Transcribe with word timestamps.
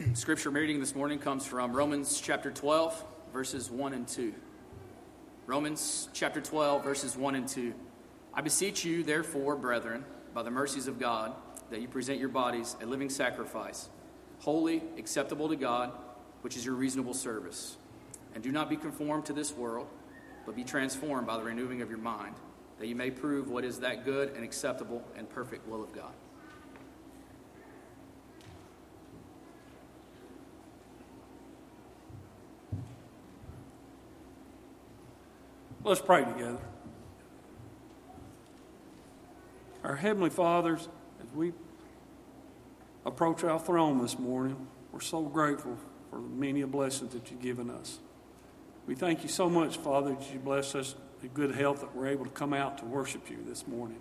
Scripture 0.14 0.50
reading 0.50 0.80
this 0.80 0.94
morning 0.94 1.18
comes 1.18 1.44
from 1.46 1.72
Romans 1.72 2.20
chapter 2.20 2.50
12, 2.50 3.04
verses 3.32 3.70
1 3.70 3.92
and 3.92 4.06
2. 4.06 4.32
Romans 5.46 6.08
chapter 6.12 6.40
12, 6.40 6.84
verses 6.84 7.16
1 7.16 7.34
and 7.34 7.48
2. 7.48 7.74
I 8.32 8.40
beseech 8.40 8.84
you, 8.84 9.02
therefore, 9.02 9.56
brethren, 9.56 10.04
by 10.34 10.42
the 10.42 10.50
mercies 10.50 10.86
of 10.86 10.98
God, 10.98 11.34
that 11.70 11.80
you 11.80 11.88
present 11.88 12.18
your 12.20 12.28
bodies 12.28 12.76
a 12.80 12.86
living 12.86 13.10
sacrifice, 13.10 13.88
holy, 14.38 14.82
acceptable 14.98 15.48
to 15.48 15.56
God, 15.56 15.92
which 16.42 16.56
is 16.56 16.64
your 16.64 16.74
reasonable 16.74 17.14
service. 17.14 17.76
And 18.34 18.42
do 18.42 18.52
not 18.52 18.70
be 18.70 18.76
conformed 18.76 19.26
to 19.26 19.32
this 19.32 19.52
world, 19.52 19.88
but 20.46 20.56
be 20.56 20.64
transformed 20.64 21.26
by 21.26 21.36
the 21.36 21.44
renewing 21.44 21.82
of 21.82 21.90
your 21.90 21.98
mind, 21.98 22.36
that 22.78 22.86
you 22.86 22.96
may 22.96 23.10
prove 23.10 23.50
what 23.50 23.64
is 23.64 23.80
that 23.80 24.04
good 24.04 24.30
and 24.34 24.44
acceptable 24.44 25.02
and 25.16 25.28
perfect 25.28 25.68
will 25.68 25.82
of 25.82 25.92
God. 25.92 26.12
Let's 35.84 36.00
pray 36.00 36.24
together. 36.24 36.60
Our 39.82 39.96
Heavenly 39.96 40.30
Fathers, 40.30 40.88
as 41.20 41.34
we 41.34 41.52
approach 43.04 43.42
our 43.42 43.58
throne 43.58 44.00
this 44.00 44.16
morning, 44.16 44.68
we're 44.92 45.00
so 45.00 45.22
grateful 45.22 45.76
for 46.08 46.20
the 46.20 46.28
many 46.28 46.62
blessings 46.62 47.12
that 47.14 47.28
you've 47.32 47.42
given 47.42 47.68
us. 47.68 47.98
We 48.86 48.94
thank 48.94 49.24
you 49.24 49.28
so 49.28 49.50
much, 49.50 49.76
Father, 49.76 50.14
that 50.14 50.32
you 50.32 50.38
bless 50.38 50.76
us 50.76 50.94
with 51.20 51.34
good 51.34 51.52
health 51.52 51.80
that 51.80 51.96
we're 51.96 52.06
able 52.06 52.26
to 52.26 52.30
come 52.30 52.54
out 52.54 52.78
to 52.78 52.84
worship 52.84 53.28
you 53.28 53.38
this 53.44 53.66
morning. 53.66 54.00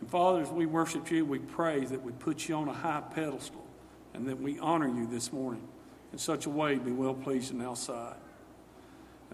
And 0.00 0.08
Father, 0.08 0.40
as 0.40 0.50
we 0.50 0.66
worship 0.66 1.10
you, 1.10 1.24
we 1.24 1.40
pray 1.40 1.84
that 1.84 2.00
we 2.00 2.12
put 2.12 2.48
you 2.48 2.54
on 2.54 2.68
a 2.68 2.72
high 2.72 3.02
pedestal 3.12 3.66
and 4.12 4.28
that 4.28 4.40
we 4.40 4.60
honor 4.60 4.86
you 4.86 5.08
this 5.08 5.32
morning 5.32 5.66
in 6.12 6.18
such 6.18 6.46
a 6.46 6.50
way 6.50 6.76
to 6.76 6.80
be 6.80 6.92
well 6.92 7.14
pleased 7.14 7.52
in 7.52 7.60
our 7.60 7.74
sight. 7.74 8.14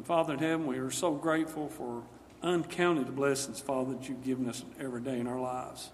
And 0.01 0.07
Father 0.07 0.33
in 0.33 0.39
heaven, 0.39 0.67
we 0.67 0.79
are 0.79 0.91
so 0.91 1.13
grateful 1.13 1.69
for 1.69 2.03
uncounted 2.43 3.15
blessings, 3.15 3.61
Father, 3.61 3.93
that 3.93 4.09
you've 4.09 4.25
given 4.25 4.49
us 4.49 4.65
every 4.81 5.03
day 5.03 5.21
in 5.21 5.27
our 5.27 5.39
lives. 5.39 5.91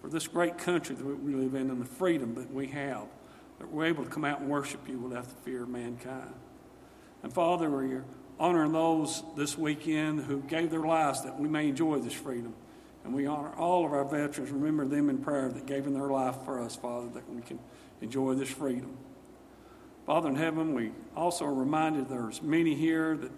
For 0.00 0.08
this 0.08 0.28
great 0.28 0.58
country 0.58 0.94
that 0.94 1.04
we 1.04 1.34
live 1.34 1.56
in 1.56 1.68
and 1.68 1.80
the 1.80 1.84
freedom 1.84 2.36
that 2.36 2.54
we 2.54 2.68
have, 2.68 3.06
that 3.58 3.68
we're 3.68 3.86
able 3.86 4.04
to 4.04 4.10
come 4.10 4.24
out 4.24 4.38
and 4.38 4.48
worship 4.48 4.88
you 4.88 5.00
without 5.00 5.24
the 5.24 5.34
fear 5.42 5.64
of 5.64 5.70
mankind. 5.70 6.32
And 7.24 7.32
Father, 7.32 7.68
we're 7.68 8.04
honoring 8.38 8.70
those 8.70 9.24
this 9.36 9.58
weekend 9.58 10.20
who 10.20 10.40
gave 10.42 10.70
their 10.70 10.84
lives 10.84 11.24
that 11.24 11.36
we 11.36 11.48
may 11.48 11.70
enjoy 11.70 11.98
this 11.98 12.14
freedom. 12.14 12.54
And 13.02 13.12
we 13.12 13.26
honor 13.26 13.52
all 13.56 13.84
of 13.84 13.92
our 13.92 14.04
veterans, 14.04 14.52
remember 14.52 14.86
them 14.86 15.10
in 15.10 15.18
prayer 15.18 15.48
that 15.48 15.66
gave 15.66 15.88
in 15.88 15.94
their 15.94 16.10
life 16.10 16.36
for 16.44 16.62
us, 16.62 16.76
Father, 16.76 17.08
that 17.08 17.28
we 17.28 17.42
can 17.42 17.58
enjoy 18.02 18.34
this 18.34 18.50
freedom. 18.50 18.96
Father 20.06 20.28
in 20.28 20.36
heaven, 20.36 20.74
we 20.74 20.92
also 21.16 21.44
are 21.44 21.52
reminded 21.52 22.08
there's 22.08 22.40
many 22.40 22.76
here 22.76 23.16
that 23.16 23.32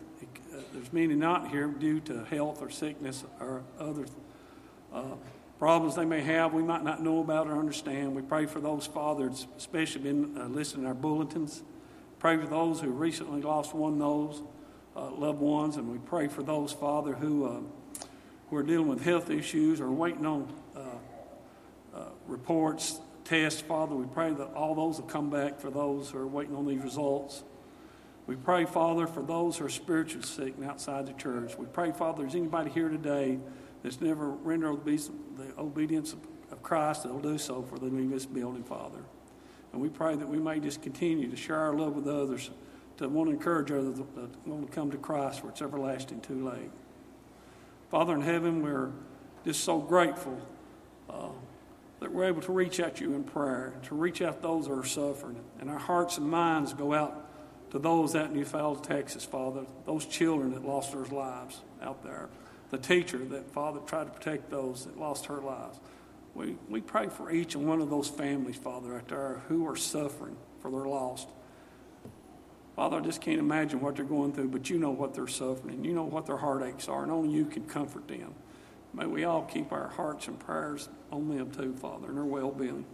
there's 0.73 0.93
many 0.93 1.15
not 1.15 1.51
here 1.51 1.67
due 1.67 2.01
to 2.01 2.25
health 2.25 2.63
or 2.63 2.71
sickness 2.71 3.25
or 3.41 3.63
other 3.79 4.07
uh, 4.93 5.15
problems 5.59 5.95
they 5.97 6.05
may 6.05 6.21
have 6.21 6.53
we 6.53 6.63
might 6.63 6.85
not 6.85 7.03
know 7.03 7.21
about 7.21 7.47
or 7.47 7.59
understand. 7.59 8.15
We 8.15 8.23
pray 8.23 8.47
for 8.47 8.61
those 8.61 8.87
fathers, 8.87 9.47
especially 9.57 10.03
been 10.03 10.39
uh, 10.39 10.47
listed 10.47 10.81
in 10.81 10.87
our 10.87 10.95
bulletins. 10.95 11.63
Pray 12.19 12.37
for 12.37 12.47
those 12.47 12.81
who 12.81 12.91
recently 12.91 13.43
lost 13.43 13.75
one 13.75 13.95
of 13.95 13.99
those 13.99 14.43
uh, 14.97 15.11
loved 15.11 15.41
ones, 15.41 15.77
and 15.77 15.91
we 15.91 15.99
pray 15.99 16.29
for 16.29 16.43
those, 16.43 16.73
Father, 16.73 17.15
who 17.15 17.47
uh, 17.47 17.61
who 18.49 18.57
are 18.57 18.63
dealing 18.63 18.89
with 18.89 19.05
health 19.05 19.31
issues 19.31 19.81
or 19.81 19.91
waiting 19.91 20.27
on 20.27 20.53
uh, 20.77 20.81
reports 22.27 23.01
tests. 23.25 23.61
Father, 23.61 23.95
we 23.95 24.07
pray 24.07 24.33
that 24.33 24.53
all 24.55 24.75
those 24.75 25.01
will 25.01 25.09
come 25.09 25.31
back 25.31 25.61
for 25.61 25.71
those 25.71 26.11
who 26.11 26.19
are 26.19 26.27
waiting 26.27 26.57
on 26.57 26.67
these 26.67 26.83
results. 26.83 27.43
We 28.31 28.37
pray, 28.37 28.65
Father, 28.65 29.09
for 29.09 29.25
those 29.25 29.57
who 29.57 29.65
are 29.65 29.69
spiritually 29.69 30.25
sick 30.25 30.55
and 30.57 30.65
outside 30.65 31.05
the 31.05 31.13
church. 31.15 31.59
We 31.59 31.67
pray, 31.67 31.91
Father, 31.91 32.23
there's 32.23 32.37
anybody 32.37 32.71
here 32.71 32.89
today 32.89 33.41
that's 33.83 34.01
never 34.01 34.29
rendered 34.31 34.85
the 34.85 35.53
obedience 35.59 36.13
of 36.13 36.63
Christ 36.63 37.03
that'll 37.03 37.19
do 37.19 37.39
so 37.39 37.63
for 37.63 37.81
they 37.81 37.89
leave 37.89 38.11
this 38.11 38.27
building, 38.27 38.63
Father. 38.63 39.01
And 39.73 39.83
we 39.83 39.89
pray 39.89 40.15
that 40.15 40.29
we 40.29 40.39
may 40.39 40.61
just 40.61 40.81
continue 40.81 41.29
to 41.29 41.35
share 41.35 41.59
our 41.59 41.75
love 41.75 41.97
with 41.97 42.07
others, 42.07 42.51
to 42.99 43.09
want 43.09 43.31
to 43.31 43.35
encourage 43.35 43.73
others 43.73 43.99
that 43.99 44.47
want 44.47 44.65
to 44.65 44.73
come 44.73 44.93
to 44.93 44.97
Christ 44.97 45.43
where 45.43 45.51
it's 45.51 45.61
everlasting 45.61 46.21
too 46.21 46.49
late. 46.49 46.71
Father 47.91 48.15
in 48.15 48.21
heaven, 48.21 48.63
we're 48.63 48.93
just 49.45 49.65
so 49.65 49.81
grateful 49.81 50.41
uh, 51.09 51.31
that 51.99 52.13
we're 52.13 52.27
able 52.27 52.43
to 52.43 52.53
reach 52.53 52.79
out 52.79 52.95
to 52.95 53.05
you 53.07 53.15
in 53.15 53.25
prayer, 53.25 53.75
to 53.83 53.97
reach 53.97 54.23
out 54.23 54.37
to 54.37 54.43
those 54.43 54.69
who 54.69 54.79
are 54.79 54.87
suffering. 54.87 55.43
And 55.59 55.69
our 55.69 55.81
hearts 55.81 56.17
and 56.17 56.31
minds 56.31 56.73
go 56.75 56.95
out 56.95 57.27
to 57.71 57.79
those 57.79 58.17
out 58.17 58.31
in 58.31 58.37
Eufaula, 58.37 58.83
Texas, 58.83 59.25
Father, 59.25 59.65
those 59.87 60.07
children 60.07 60.53
that 60.53 60.65
lost 60.65 60.93
their 60.93 61.05
lives 61.05 61.61
out 61.83 62.03
there, 62.03 62.29
the 62.71 62.79
teacher 62.79 63.19
that, 63.19 63.51
Father, 63.53 63.81
tried 63.81 64.05
to 64.05 64.11
protect 64.11 64.51
those 64.51 64.87
that 64.87 64.99
lost 64.99 65.27
her 65.27 65.41
lives. 65.41 65.79
We, 66.35 66.57
we 66.69 66.81
pray 66.81 67.09
for 67.09 67.31
each 67.31 67.55
and 67.55 67.67
one 67.67 67.81
of 67.81 67.91
those 67.91 68.09
families, 68.09 68.57
Father, 68.57 68.97
out 68.97 69.09
there 69.09 69.43
who 69.49 69.67
are 69.69 69.77
suffering 69.77 70.37
for 70.61 70.71
their 70.71 70.85
lost. 70.85 71.29
Father, 72.77 72.99
I 72.99 73.01
just 73.01 73.21
can't 73.21 73.41
imagine 73.41 73.81
what 73.81 73.97
they're 73.97 74.05
going 74.05 74.33
through, 74.33 74.49
but 74.49 74.71
you 74.71 74.79
know 74.79 74.91
what 74.91 75.15
they're 75.15 75.27
suffering. 75.27 75.85
You 75.85 75.93
know 75.93 76.05
what 76.05 76.27
their 76.27 76.37
heartaches 76.37 76.89
are, 76.89 77.03
and 77.03 77.11
only 77.11 77.31
you 77.35 77.45
can 77.45 77.65
comfort 77.67 78.09
them. 78.09 78.35
May 78.95 79.07
we 79.07 79.25
all 79.25 79.43
keep 79.43 79.73
our 79.73 79.89
hearts 79.89 80.29
and 80.29 80.39
prayers 80.39 80.89
on 81.13 81.29
them 81.29 81.51
too, 81.51 81.75
Father, 81.75 82.09
and 82.09 82.17
their 82.17 82.25
well 82.25 82.51
being. 82.51 82.85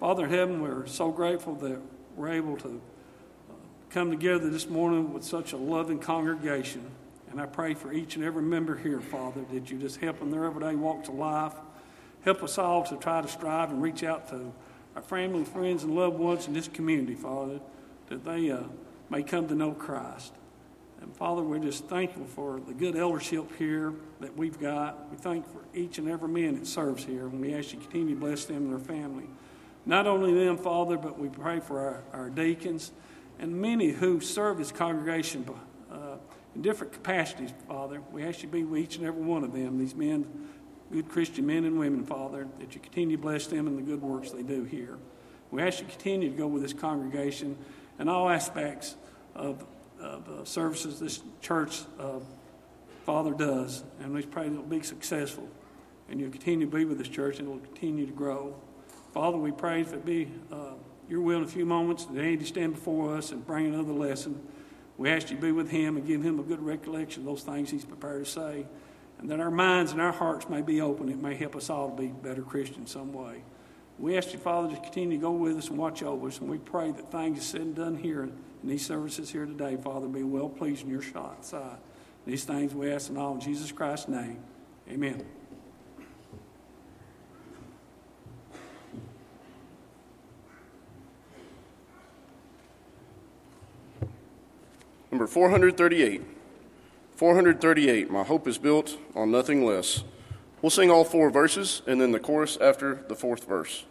Father 0.00 0.24
in 0.24 0.30
heaven, 0.30 0.62
we're 0.62 0.86
so 0.86 1.10
grateful 1.10 1.54
that 1.56 1.80
we're 2.16 2.32
able 2.32 2.56
to 2.58 2.80
come 3.90 4.10
together 4.10 4.50
this 4.50 4.68
morning 4.68 5.14
with 5.14 5.24
such 5.24 5.52
a 5.52 5.56
loving 5.56 5.98
congregation. 5.98 6.82
And 7.30 7.40
I 7.40 7.46
pray 7.46 7.74
for 7.74 7.92
each 7.92 8.16
and 8.16 8.24
every 8.24 8.42
member 8.42 8.76
here, 8.76 9.00
Father, 9.00 9.42
that 9.52 9.70
you 9.70 9.78
just 9.78 9.98
help 9.98 10.18
them 10.18 10.30
their 10.30 10.44
everyday 10.44 10.74
walk 10.74 11.04
to 11.04 11.12
life. 11.12 11.54
Help 12.22 12.42
us 12.42 12.58
all 12.58 12.84
to 12.84 12.96
try 12.96 13.22
to 13.22 13.28
strive 13.28 13.70
and 13.70 13.82
reach 13.82 14.02
out 14.02 14.28
to 14.28 14.52
our 14.94 15.02
family, 15.02 15.44
friends, 15.44 15.84
and 15.84 15.94
loved 15.94 16.18
ones 16.18 16.46
in 16.46 16.52
this 16.52 16.68
community, 16.68 17.14
Father, 17.14 17.60
that 18.08 18.24
they 18.24 18.50
uh, 18.50 18.60
may 19.08 19.22
come 19.22 19.48
to 19.48 19.54
know 19.54 19.72
Christ. 19.72 20.34
And 21.00 21.14
Father, 21.16 21.42
we're 21.42 21.58
just 21.58 21.86
thankful 21.86 22.24
for 22.24 22.60
the 22.66 22.74
good 22.74 22.96
eldership 22.96 23.56
here 23.56 23.94
that 24.20 24.36
we've 24.36 24.58
got. 24.58 25.10
We 25.10 25.16
thank 25.16 25.46
for 25.50 25.60
each 25.72 25.98
and 25.98 26.08
every 26.08 26.28
man 26.28 26.58
that 26.58 26.66
serves 26.66 27.04
here, 27.04 27.26
and 27.26 27.40
we 27.40 27.54
ask 27.54 27.72
you 27.72 27.78
continue 27.78 28.14
to 28.14 28.20
bless 28.20 28.44
them 28.44 28.56
and 28.56 28.72
their 28.72 28.96
family. 28.96 29.26
Not 29.86 30.06
only 30.06 30.34
them, 30.34 30.58
Father, 30.58 30.98
but 30.98 31.18
we 31.18 31.28
pray 31.28 31.60
for 31.60 31.78
our, 31.80 32.02
our 32.12 32.30
deacons 32.30 32.92
and 33.38 33.60
many 33.60 33.90
who 33.90 34.20
serve 34.20 34.58
this 34.58 34.72
congregation 34.72 35.48
uh, 35.90 36.16
in 36.54 36.62
different 36.62 36.92
capacities, 36.92 37.52
Father. 37.66 38.00
We 38.12 38.24
ask 38.24 38.42
you 38.42 38.48
to 38.48 38.52
be 38.52 38.64
with 38.64 38.80
each 38.80 38.96
and 38.96 39.06
every 39.06 39.22
one 39.22 39.44
of 39.44 39.52
them, 39.52 39.78
these 39.78 39.94
men, 39.94 40.26
good 40.90 41.08
Christian 41.08 41.46
men 41.46 41.64
and 41.64 41.78
women, 41.78 42.04
Father, 42.04 42.48
that 42.58 42.74
you 42.74 42.80
continue 42.80 43.16
to 43.16 43.22
bless 43.22 43.46
them 43.46 43.66
and 43.66 43.78
the 43.78 43.82
good 43.82 44.02
works 44.02 44.30
they 44.30 44.42
do 44.42 44.64
here. 44.64 44.98
We 45.50 45.62
ask 45.62 45.80
you 45.80 45.86
to 45.86 45.92
continue 45.92 46.30
to 46.30 46.36
go 46.36 46.46
with 46.46 46.62
this 46.62 46.72
congregation 46.72 47.56
in 47.98 48.08
all 48.08 48.28
aspects 48.28 48.96
of 49.34 49.64
of 50.00 50.28
uh, 50.28 50.44
services 50.44 51.00
this 51.00 51.20
church 51.40 51.82
uh, 51.98 52.20
Father 53.04 53.32
does, 53.32 53.84
and 54.00 54.12
we 54.12 54.22
pray 54.22 54.44
that 54.44 54.52
it'll 54.52 54.64
be 54.64 54.82
successful. 54.82 55.48
And 56.10 56.20
you'll 56.20 56.30
continue 56.30 56.66
to 56.66 56.76
be 56.76 56.84
with 56.84 56.98
this 56.98 57.08
church, 57.08 57.38
and 57.38 57.48
it'll 57.48 57.60
continue 57.60 58.06
to 58.06 58.12
grow. 58.12 58.54
Father, 59.12 59.36
we 59.36 59.50
pray 59.50 59.80
if 59.80 59.92
it 59.92 60.04
be 60.04 60.30
uh, 60.52 60.72
your 61.08 61.20
will 61.20 61.38
in 61.38 61.44
a 61.44 61.48
few 61.48 61.64
moments 61.66 62.04
that 62.06 62.20
Andy 62.20 62.44
stand 62.44 62.74
before 62.74 63.16
us 63.16 63.32
and 63.32 63.46
bring 63.46 63.66
another 63.66 63.92
lesson. 63.92 64.40
We 64.96 65.10
ask 65.10 65.30
you 65.30 65.36
to 65.36 65.42
be 65.42 65.52
with 65.52 65.70
him 65.70 65.96
and 65.96 66.06
give 66.06 66.22
him 66.22 66.38
a 66.38 66.42
good 66.42 66.60
recollection 66.60 67.22
of 67.22 67.26
those 67.26 67.42
things 67.42 67.70
he's 67.70 67.84
prepared 67.84 68.24
to 68.24 68.30
say, 68.30 68.66
and 69.18 69.30
that 69.30 69.40
our 69.40 69.50
minds 69.50 69.92
and 69.92 70.00
our 70.00 70.12
hearts 70.12 70.48
may 70.48 70.60
be 70.60 70.80
open. 70.80 71.08
It 71.08 71.20
may 71.20 71.34
help 71.34 71.56
us 71.56 71.70
all 71.70 71.90
to 71.90 71.96
be 71.96 72.08
better 72.08 72.42
Christians 72.42 72.90
some 72.90 73.12
way. 73.12 73.42
We 73.98 74.16
ask 74.16 74.32
you, 74.32 74.38
Father, 74.38 74.74
to 74.74 74.80
continue 74.80 75.18
to 75.18 75.22
go 75.22 75.32
with 75.32 75.56
us 75.56 75.68
and 75.68 75.78
watch 75.78 76.02
over 76.02 76.28
us, 76.28 76.38
and 76.38 76.48
we 76.48 76.58
pray 76.58 76.92
that 76.92 77.10
things 77.10 77.44
said 77.44 77.60
and 77.62 77.74
done 77.74 77.96
here 77.96 78.22
in 78.24 78.32
these 78.62 78.84
services 78.84 79.30
here 79.30 79.46
today, 79.46 79.76
Father, 79.76 80.06
be 80.06 80.22
well 80.22 80.48
pleased 80.48 80.84
in 80.84 80.90
your 80.90 81.02
sight. 81.02 81.52
These 82.26 82.44
things 82.44 82.74
we 82.74 82.92
ask 82.92 83.10
in 83.10 83.16
all 83.16 83.34
in 83.34 83.40
Jesus 83.40 83.72
Christ's 83.72 84.08
name. 84.08 84.38
Amen. 84.90 85.37
Number 95.18 95.32
438. 95.32 96.22
438, 97.16 98.08
My 98.08 98.22
Hope 98.22 98.46
is 98.46 98.56
Built 98.56 98.96
on 99.16 99.32
Nothing 99.32 99.64
Less. 99.64 100.04
We'll 100.62 100.70
sing 100.70 100.92
all 100.92 101.02
four 101.02 101.28
verses 101.28 101.82
and 101.88 102.00
then 102.00 102.12
the 102.12 102.20
chorus 102.20 102.56
after 102.60 103.04
the 103.08 103.16
fourth 103.16 103.44
verse. 103.44 103.84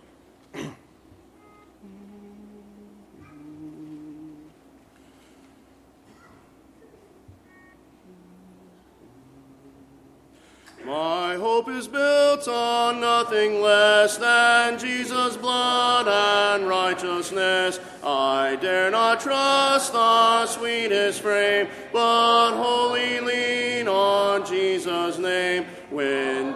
My 10.85 11.35
hope 11.35 11.67
is 11.67 11.89
built 11.89 12.47
on 12.47 13.01
nothing 13.01 13.59
less 13.59 14.15
than 14.15 14.79
Jesus' 14.79 15.35
blood 15.35 16.07
and 16.07 16.69
righteousness. 16.69 17.81
I 18.27 18.57
dare 18.57 18.91
not 18.91 19.21
trust 19.21 19.93
the 19.93 20.45
sweetest 20.47 21.21
frame, 21.21 21.69
but 21.93 22.57
wholly 22.57 23.21
lean 23.21 23.87
on 23.87 24.45
Jesus' 24.45 25.17
name. 25.17 25.65
When 25.89 26.51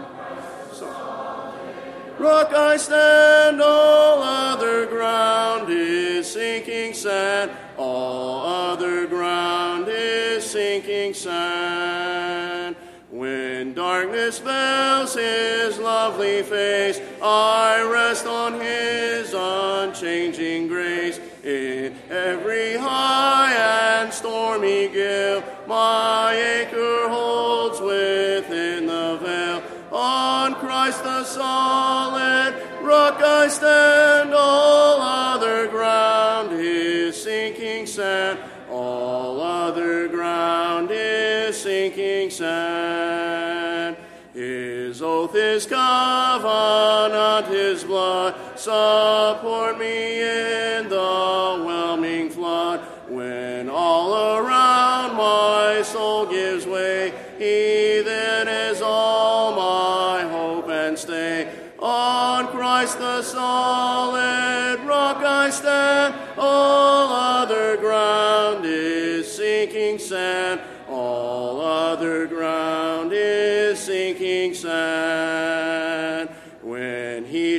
rock 2.20 2.54
I 2.54 2.76
stand, 2.76 3.62
all 3.62 4.22
other 4.22 4.86
ground 4.88 5.70
is 5.70 6.30
sinking 6.30 6.94
sand. 6.94 7.52
All 7.78 8.46
other 8.46 9.08
ground 9.08 9.86
is 9.88 10.44
sinking 10.44 11.14
sand. 11.14 12.76
When 13.10 13.74
darkness 13.74 14.40
veils 14.40 15.16
his 15.16 15.80
lovely 15.80 16.44
face, 16.44 17.00
I 17.24 17.82
rest 17.82 18.26
on 18.26 18.60
his 18.60 19.34
unchanging 19.34 20.68
grace. 20.68 21.20
In 21.44 21.96
every 22.12 22.78
high 22.78 23.52
and 23.54 24.14
stormy 24.14 24.88
gale, 24.90 25.44
my 25.66 26.36
anchor 26.36 27.10
holds 27.10 27.82
within 27.82 28.86
the 28.86 29.18
veil. 29.20 29.64
On 29.92 30.54
Christ 30.54 31.04
the 31.04 31.24
solid 31.24 32.54
rock 32.84 33.20
I 33.24 33.48
stand, 33.48 34.36
all 34.36 35.02
other 35.02 35.68
ground 35.68 36.52
is 36.54 37.20
sinking 37.24 37.88
sand. 37.88 38.38
All 38.70 39.42
other 39.42 40.08
ground 40.10 40.90
is 40.92 41.60
sinking 41.60 42.30
sand. 42.30 43.98
His 44.34 45.02
oath, 45.02 45.34
his 45.34 45.66
covenant, 45.66 47.48
his 47.48 47.84
blood 47.84 48.36
support 48.58 49.80
me 49.80 50.22
in 50.22 50.88
the 50.88 51.21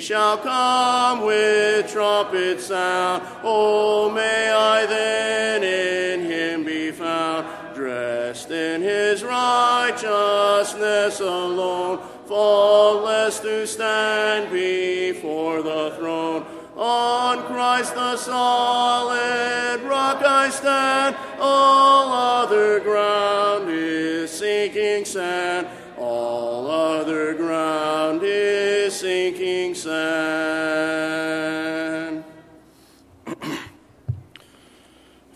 shall 0.03 0.37
come 0.37 1.21
with 1.25 1.91
trumpet 1.93 2.61
sound, 2.61 3.23
oh, 3.45 4.11
may 4.11 4.51
I 4.51 4.85
then 4.85 5.63
in 5.63 6.29
him 6.29 6.65
be 6.65 6.91
found, 6.91 7.47
dressed 7.73 8.51
in 8.51 8.83
his 8.83 9.23
righteousness 9.23 11.21
alone, 11.21 12.01
faultless 12.27 13.39
to 13.41 13.65
stand 13.65 14.51
before 14.53 15.63
the 15.63 15.95
throne. 15.97 16.47
On 16.75 17.39
Christ 17.45 17.95
the 17.95 18.17
solid 18.17 19.83
rock 19.83 20.21
I 20.25 20.51
stand, 20.51 21.15
all 21.39 22.13
other 22.13 22.81
ground 22.81 23.71
is 23.71 24.33
sinking 24.33 25.05
sand. 25.05 25.69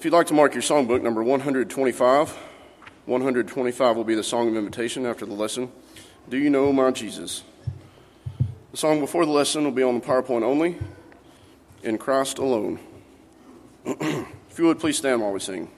You'd 0.06 0.12
like 0.12 0.28
to 0.28 0.34
mark 0.34 0.54
your 0.54 0.62
songbook, 0.62 1.02
number 1.02 1.20
125, 1.20 2.38
125 3.06 3.96
will 3.96 4.04
be 4.04 4.14
the 4.14 4.22
song 4.22 4.46
of 4.46 4.54
invitation 4.54 5.04
after 5.04 5.26
the 5.26 5.32
lesson. 5.32 5.68
Do 6.28 6.36
you 6.36 6.48
know 6.48 6.72
my 6.72 6.92
Jesus? 6.92 7.42
The 8.70 8.76
song 8.76 9.00
before 9.00 9.26
the 9.26 9.32
lesson 9.32 9.64
will 9.64 9.72
be 9.72 9.82
on 9.82 9.98
the 9.98 10.06
PowerPoint 10.06 10.44
only, 10.44 10.78
in 11.82 11.98
Christ 11.98 12.38
alone. 12.38 12.78
if 13.84 14.56
you 14.56 14.66
would 14.66 14.78
please 14.78 14.96
stand 14.96 15.20
while 15.22 15.32
we 15.32 15.40
sing. 15.40 15.68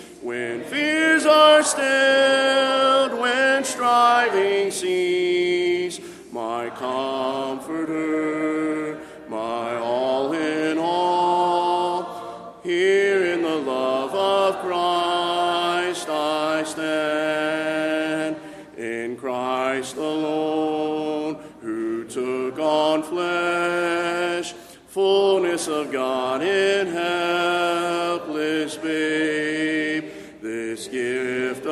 are 1.31 1.63
stilled, 1.63 3.19
when 3.19 3.63
striving 3.63 4.71
cease, 4.71 5.60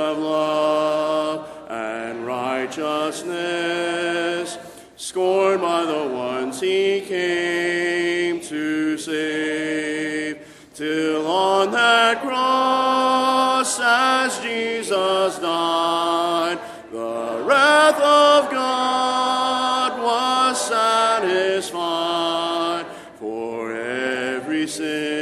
of 0.10 0.18
love 0.18 1.48
and 1.70 2.26
righteousness, 2.26 4.58
scorned 4.96 5.62
by 5.62 5.86
the 5.86 6.08
ones 6.08 6.60
he 6.60 7.02
came 7.02 8.42
to 8.42 8.98
save, 8.98 10.40
till 10.74 11.28
on 11.28 11.70
that 11.72 12.20
cross 12.22 13.80
as 13.80 14.40
Jesus 14.40 15.38
died, 15.38 16.58
the 16.92 17.44
wrath 17.46 18.02
of 18.02 18.50
God 18.50 20.02
was 20.02 20.60
satisfied 20.68 22.88
for 23.20 23.76
every 23.76 24.66
sin 24.68 25.19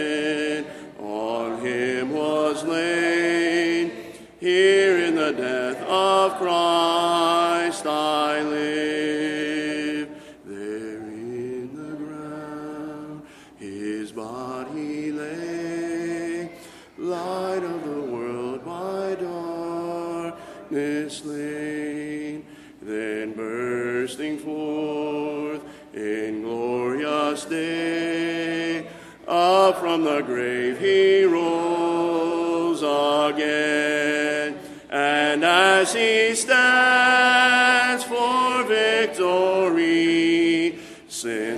of 6.27 6.38
Christ 6.38 6.87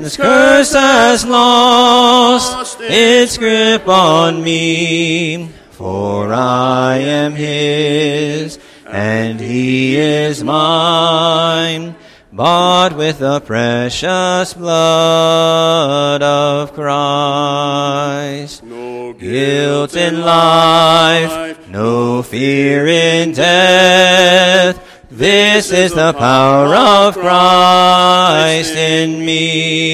sin's 0.10 0.18
This 0.18 0.25
curse 0.25 0.74
has 0.74 1.25
lost 1.25 2.78
its 2.82 3.38
grip 3.38 3.88
on 3.88 4.44
me, 4.44 5.50
for 5.72 6.34
I 6.34 6.98
am 6.98 7.34
his, 7.34 8.60
and 8.88 9.39
he 9.39 9.98
is 9.98 10.44
mine. 10.44 11.96
bought 12.32 12.96
with 12.96 13.20
the 13.20 13.42
precious 13.42 14.54
blood 14.54 16.24
of 16.24 16.74
Christ. 16.74 18.63
No 18.63 19.13
Guilt 19.13 19.96
in 19.96 20.22
life, 20.22 21.68
no 21.68 22.24
fear 22.24 22.88
in 22.88 23.34
death. 23.34 24.80
This 25.12 25.72
is 25.72 25.94
the 25.94 26.13
power 26.13 26.74
of 26.74 27.16
Christ 27.16 28.75
in 28.75 29.25
me. 29.25 29.88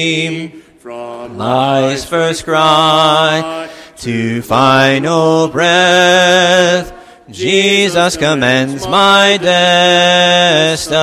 Life's 1.46 2.04
first 2.04 2.44
cry 2.44 3.70
to 3.98 4.42
final 4.42 5.46
breath. 5.46 6.92
Jesus 7.30 8.16
commends 8.16 8.88
my 8.88 9.38
destiny. 9.40 10.96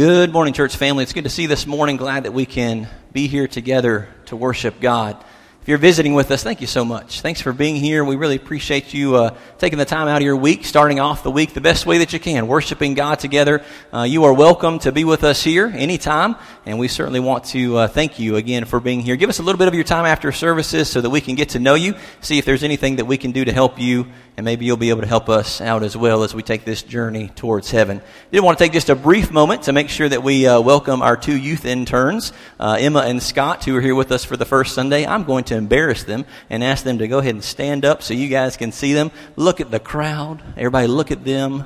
Good 0.00 0.32
morning, 0.32 0.54
church 0.54 0.76
family. 0.76 1.02
It's 1.02 1.12
good 1.12 1.24
to 1.24 1.30
see 1.30 1.42
you 1.42 1.48
this 1.48 1.66
morning. 1.66 1.98
Glad 1.98 2.22
that 2.22 2.32
we 2.32 2.46
can 2.46 2.88
be 3.12 3.26
here 3.26 3.46
together 3.46 4.08
to 4.28 4.34
worship 4.34 4.80
God. 4.80 5.22
If 5.62 5.68
you're 5.68 5.76
visiting 5.76 6.14
with 6.14 6.30
us, 6.30 6.42
thank 6.42 6.62
you 6.62 6.66
so 6.66 6.86
much. 6.86 7.20
Thanks 7.20 7.42
for 7.42 7.52
being 7.52 7.76
here. 7.76 8.02
We 8.02 8.16
really 8.16 8.36
appreciate 8.36 8.94
you 8.94 9.16
uh, 9.16 9.36
taking 9.58 9.78
the 9.78 9.84
time 9.84 10.08
out 10.08 10.16
of 10.16 10.22
your 10.22 10.34
week, 10.36 10.64
starting 10.64 11.00
off 11.00 11.22
the 11.22 11.30
week 11.30 11.52
the 11.52 11.60
best 11.60 11.84
way 11.84 11.98
that 11.98 12.14
you 12.14 12.18
can, 12.18 12.48
worshiping 12.48 12.94
God 12.94 13.18
together. 13.18 13.62
Uh, 13.92 14.04
you 14.04 14.24
are 14.24 14.32
welcome 14.32 14.78
to 14.78 14.90
be 14.90 15.04
with 15.04 15.22
us 15.22 15.42
here 15.42 15.66
anytime, 15.66 16.36
and 16.64 16.78
we 16.78 16.88
certainly 16.88 17.20
want 17.20 17.44
to 17.44 17.76
uh, 17.76 17.88
thank 17.88 18.18
you 18.18 18.36
again 18.36 18.64
for 18.64 18.80
being 18.80 19.00
here. 19.00 19.16
Give 19.16 19.28
us 19.28 19.38
a 19.38 19.42
little 19.42 19.58
bit 19.58 19.68
of 19.68 19.74
your 19.74 19.84
time 19.84 20.06
after 20.06 20.32
services 20.32 20.88
so 20.88 21.02
that 21.02 21.10
we 21.10 21.20
can 21.20 21.34
get 21.34 21.50
to 21.50 21.58
know 21.58 21.74
you, 21.74 21.94
see 22.22 22.38
if 22.38 22.46
there's 22.46 22.64
anything 22.64 22.96
that 22.96 23.04
we 23.04 23.18
can 23.18 23.32
do 23.32 23.44
to 23.44 23.52
help 23.52 23.78
you, 23.78 24.06
and 24.38 24.46
maybe 24.46 24.64
you'll 24.64 24.78
be 24.78 24.88
able 24.88 25.02
to 25.02 25.06
help 25.06 25.28
us 25.28 25.60
out 25.60 25.82
as 25.82 25.94
well 25.94 26.22
as 26.22 26.34
we 26.34 26.42
take 26.42 26.64
this 26.64 26.82
journey 26.82 27.28
towards 27.36 27.70
heaven. 27.70 28.00
Did 28.32 28.40
want 28.40 28.56
to 28.56 28.64
take 28.64 28.72
just 28.72 28.88
a 28.88 28.94
brief 28.94 29.30
moment 29.30 29.64
to 29.64 29.74
make 29.74 29.90
sure 29.90 30.08
that 30.08 30.22
we 30.22 30.46
uh, 30.46 30.58
welcome 30.62 31.02
our 31.02 31.18
two 31.18 31.36
youth 31.36 31.66
interns, 31.66 32.32
uh, 32.58 32.78
Emma 32.80 33.00
and 33.00 33.22
Scott, 33.22 33.66
who 33.66 33.76
are 33.76 33.82
here 33.82 33.94
with 33.94 34.10
us 34.10 34.24
for 34.24 34.38
the 34.38 34.46
first 34.46 34.74
Sunday. 34.74 35.06
I'm 35.06 35.24
going 35.24 35.44
to 35.44 35.49
embarrass 35.56 36.04
them 36.04 36.24
and 36.48 36.62
ask 36.64 36.84
them 36.84 36.98
to 36.98 37.08
go 37.08 37.18
ahead 37.18 37.34
and 37.34 37.44
stand 37.44 37.84
up 37.84 38.02
so 38.02 38.14
you 38.14 38.28
guys 38.28 38.56
can 38.56 38.72
see 38.72 38.92
them. 38.92 39.10
Look 39.36 39.60
at 39.60 39.70
the 39.70 39.80
crowd. 39.80 40.42
Everybody 40.56 40.86
look 40.86 41.10
at 41.10 41.24
them. 41.24 41.64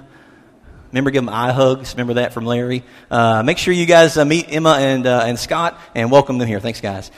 Remember, 0.91 1.11
give 1.11 1.25
them 1.25 1.35
eye 1.35 1.53
hugs. 1.53 1.95
Remember 1.95 2.15
that 2.15 2.33
from 2.33 2.47
Larry. 2.47 2.85
Uh, 3.11 3.43
make 3.43 3.59
sure 3.59 3.75
you 3.75 3.87
guys 3.87 4.17
uh, 4.17 4.25
meet 4.25 4.47
Emma 4.49 4.77
and, 4.79 5.07
uh, 5.07 5.25
and 5.27 5.39
Scott 5.39 5.79
and 5.95 6.11
welcome 6.11 6.39
them 6.39 6.47
here. 6.47 6.61
Thanks, 6.61 6.81
guys. 6.81 7.11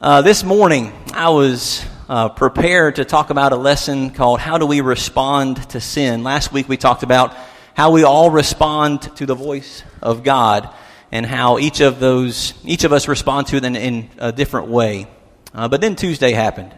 Uh, 0.00 0.20
this 0.20 0.44
morning, 0.44 0.92
I 1.14 1.30
was 1.30 1.82
uh, 2.10 2.28
prepared 2.28 2.96
to 2.96 3.06
talk 3.06 3.30
about 3.30 3.52
a 3.52 3.56
lesson 3.56 4.10
called 4.10 4.38
How 4.38 4.58
Do 4.58 4.66
We 4.66 4.82
Respond 4.82 5.70
to 5.70 5.80
Sin? 5.80 6.22
Last 6.24 6.52
week, 6.52 6.68
we 6.68 6.76
talked 6.76 7.02
about 7.02 7.34
how 7.72 7.90
we 7.90 8.04
all 8.04 8.30
respond 8.30 9.02
to 9.16 9.24
the 9.24 9.34
voice 9.34 9.82
of 10.02 10.22
God 10.22 10.68
and 11.10 11.24
how 11.24 11.58
each 11.58 11.80
of 11.80 12.00
those, 12.00 12.52
each 12.64 12.84
of 12.84 12.92
us 12.92 13.08
respond 13.08 13.46
to 13.46 13.56
it 13.56 13.64
in, 13.64 13.76
in 13.76 14.10
a 14.18 14.30
different 14.32 14.68
way. 14.68 15.06
Uh, 15.54 15.68
but 15.68 15.80
then 15.80 15.94
Tuesday 15.94 16.32
happened. 16.32 16.76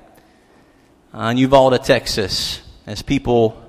Uh, 1.15 1.31
in 1.31 1.39
Uvalde, 1.39 1.83
Texas, 1.83 2.61
as 2.87 3.01
people, 3.01 3.63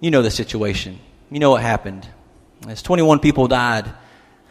you 0.00 0.10
know 0.10 0.20
the 0.20 0.30
situation. 0.30 0.98
You 1.30 1.40
know 1.40 1.50
what 1.50 1.62
happened. 1.62 2.06
As 2.68 2.82
21 2.82 3.20
people 3.20 3.48
died, 3.48 3.90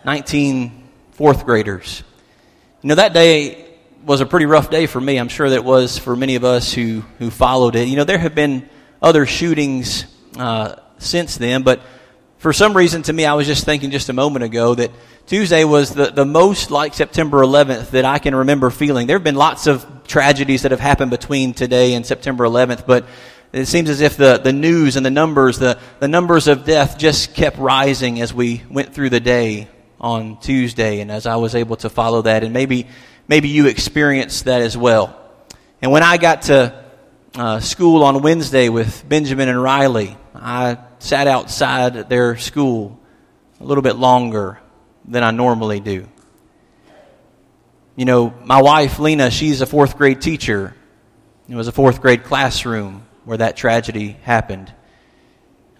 19 0.03 0.89
fourth 1.11 1.45
graders. 1.45 2.03
You 2.81 2.89
know, 2.89 2.95
that 2.95 3.13
day 3.13 3.65
was 4.03 4.19
a 4.19 4.25
pretty 4.25 4.47
rough 4.47 4.69
day 4.71 4.87
for 4.87 4.99
me. 4.99 5.17
I'm 5.17 5.27
sure 5.27 5.49
that 5.51 5.63
was 5.63 5.99
for 5.99 6.15
many 6.15 6.35
of 6.35 6.43
us 6.43 6.73
who, 6.73 7.03
who 7.19 7.29
followed 7.29 7.75
it. 7.75 7.87
You 7.87 7.97
know, 7.97 8.03
there 8.03 8.17
have 8.17 8.35
been 8.35 8.67
other 9.01 9.27
shootings 9.27 10.05
uh, 10.37 10.75
since 10.97 11.37
then, 11.37 11.61
but 11.61 11.81
for 12.45 12.53
some 12.53 12.77
reason 12.77 13.01
to 13.01 13.11
me, 13.11 13.25
I 13.25 13.33
was 13.33 13.47
just 13.47 13.65
thinking 13.65 13.89
just 13.89 14.09
a 14.09 14.13
moment 14.13 14.45
ago 14.45 14.75
that 14.75 14.91
Tuesday 15.25 15.63
was 15.63 15.89
the, 15.95 16.11
the 16.11 16.25
most 16.25 16.69
like 16.69 16.93
September 16.93 17.41
11th 17.41 17.89
that 17.89 18.05
I 18.05 18.19
can 18.19 18.35
remember 18.35 18.69
feeling. 18.69 19.07
There 19.07 19.17
have 19.17 19.23
been 19.23 19.33
lots 19.33 19.65
of 19.65 19.83
tragedies 20.05 20.61
that 20.61 20.69
have 20.69 20.79
happened 20.79 21.09
between 21.09 21.55
today 21.55 21.95
and 21.95 22.05
September 22.05 22.45
11th, 22.45 22.85
but 22.85 23.07
it 23.51 23.65
seems 23.65 23.89
as 23.89 23.99
if 23.99 24.15
the, 24.15 24.37
the 24.37 24.53
news 24.53 24.95
and 24.95 25.03
the 25.03 25.09
numbers, 25.09 25.57
the, 25.57 25.79
the 25.97 26.07
numbers 26.07 26.47
of 26.47 26.65
death 26.65 26.99
just 26.99 27.33
kept 27.33 27.57
rising 27.57 28.21
as 28.21 28.31
we 28.31 28.61
went 28.69 28.93
through 28.93 29.09
the 29.09 29.19
day 29.19 29.67
on 29.99 30.39
Tuesday 30.39 30.99
and 30.99 31.11
as 31.11 31.25
I 31.25 31.37
was 31.37 31.55
able 31.55 31.77
to 31.77 31.89
follow 31.89 32.21
that. 32.21 32.43
And 32.43 32.53
maybe, 32.53 32.85
maybe 33.27 33.49
you 33.49 33.65
experienced 33.65 34.45
that 34.45 34.61
as 34.61 34.77
well. 34.77 35.19
And 35.81 35.91
when 35.91 36.03
I 36.03 36.17
got 36.17 36.43
to 36.43 36.85
uh, 37.33 37.59
school 37.59 38.03
on 38.03 38.21
Wednesday 38.21 38.69
with 38.69 39.03
Benjamin 39.09 39.49
and 39.49 39.59
Riley, 39.59 40.15
I 40.47 40.77
sat 40.99 41.25
outside 41.25 42.07
their 42.07 42.37
school 42.37 42.99
a 43.59 43.63
little 43.63 43.81
bit 43.81 43.95
longer 43.95 44.59
than 45.03 45.23
I 45.23 45.31
normally 45.31 45.79
do. 45.79 46.07
You 47.95 48.05
know, 48.05 48.31
my 48.43 48.61
wife, 48.61 48.99
Lena, 48.99 49.31
she's 49.31 49.61
a 49.61 49.65
fourth 49.65 49.97
grade 49.97 50.21
teacher. 50.21 50.75
It 51.49 51.55
was 51.55 51.67
a 51.67 51.71
fourth 51.71 51.99
grade 51.99 52.25
classroom 52.25 53.07
where 53.23 53.39
that 53.39 53.57
tragedy 53.57 54.17
happened. 54.21 54.71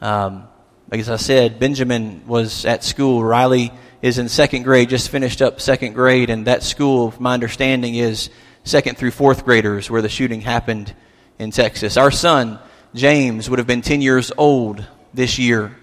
Um, 0.02 0.48
as 0.92 1.12
I 1.12 1.18
said, 1.18 1.60
Benjamin 1.60 2.24
was 2.26 2.66
at 2.66 2.84
school. 2.84 3.24
Riley 3.24 3.72
is 4.02 4.18
in 4.18 4.30
second 4.30 4.64
grade, 4.64 4.90
just 4.90 5.10
finished 5.10 5.44
up 5.44 5.62
second 5.62 5.94
grade, 5.94 6.32
and 6.32 6.48
that 6.48 6.64
school, 6.64 7.14
my 7.20 7.36
understanding, 7.36 7.94
is 7.94 8.32
second 8.64 8.98
through 8.98 9.12
fourth 9.12 9.46
graders 9.46 9.92
where 9.92 10.02
the 10.02 10.10
shooting 10.10 10.42
happened 10.42 10.92
in 11.38 11.52
Texas. 11.52 11.98
Our 11.98 12.10
son, 12.10 12.58
James, 12.96 13.50
would 13.50 13.60
have 13.60 13.68
been 13.68 13.82
10 13.82 14.02
years 14.02 14.32
old 14.38 14.86
this 15.14 15.38
year, 15.38 15.76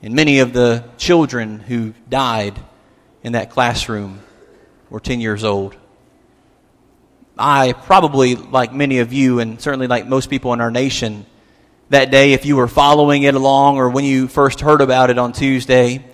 and 0.00 0.14
many 0.14 0.38
of 0.38 0.52
the 0.52 0.84
children 0.96 1.58
who 1.58 1.92
died 2.08 2.56
in 3.24 3.32
that 3.32 3.50
classroom 3.50 4.20
were 4.88 5.00
10 5.00 5.20
years 5.20 5.42
old. 5.42 5.76
I 7.36 7.72
probably, 7.72 8.36
like 8.36 8.72
many 8.72 9.00
of 9.00 9.12
you, 9.12 9.40
and 9.40 9.60
certainly 9.60 9.88
like 9.88 10.06
most 10.06 10.30
people 10.30 10.52
in 10.52 10.60
our 10.60 10.70
nation, 10.70 11.26
that 11.88 12.12
day, 12.12 12.32
if 12.32 12.46
you 12.46 12.54
were 12.54 12.68
following 12.68 13.24
it 13.24 13.34
along 13.34 13.78
or 13.78 13.90
when 13.90 14.04
you 14.04 14.28
first 14.28 14.60
heard 14.60 14.80
about 14.80 15.10
it 15.10 15.18
on 15.18 15.32
Tuesday, 15.32 16.04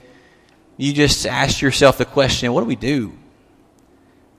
you 0.79 0.95
just 0.95 1.27
asked 1.27 1.61
yourself 1.61 1.99
the 1.99 2.07
question 2.07 2.51
what 2.55 2.63
do 2.63 2.67
we 2.67 2.77
do? 2.77 3.13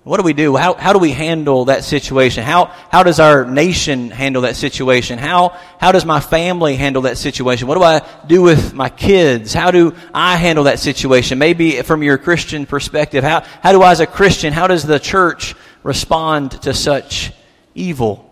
What 0.03 0.17
do 0.17 0.24
we 0.24 0.33
do? 0.33 0.57
How, 0.57 0.74
how 0.74 0.91
do 0.91 1.00
we 1.00 1.12
handle 1.12 1.65
that 1.65 1.86
situation? 1.86 2.43
How, 2.43 2.65
how 2.89 3.03
does 3.03 3.22
our 3.22 3.45
nation 3.45 4.12
handle 4.12 4.41
that 4.41 4.57
situation? 4.57 5.17
How, 5.17 5.57
how 5.79 5.93
does 5.93 6.03
my 6.03 6.19
family 6.19 6.75
handle 6.75 7.03
that 7.03 7.17
situation? 7.17 7.69
What 7.69 7.75
do 7.75 7.83
I 7.83 8.01
do 8.27 8.41
with 8.41 8.74
my 8.74 8.89
kids? 8.89 9.53
How 9.53 9.72
do 9.72 9.95
I 10.13 10.36
handle 10.36 10.65
that 10.65 10.79
situation? 10.79 11.38
Maybe 11.38 11.81
from 11.83 12.03
your 12.03 12.17
Christian 12.17 12.65
perspective, 12.65 13.24
how, 13.24 13.45
how 13.62 13.72
do 13.72 13.81
I 13.81 13.91
as 13.91 14.01
a 14.01 14.05
Christian, 14.05 14.51
how 14.51 14.67
does 14.67 14.83
the 14.83 15.00
church 15.00 15.55
respond 15.83 16.51
to 16.63 16.74
such 16.74 17.31
evil? 17.74 18.29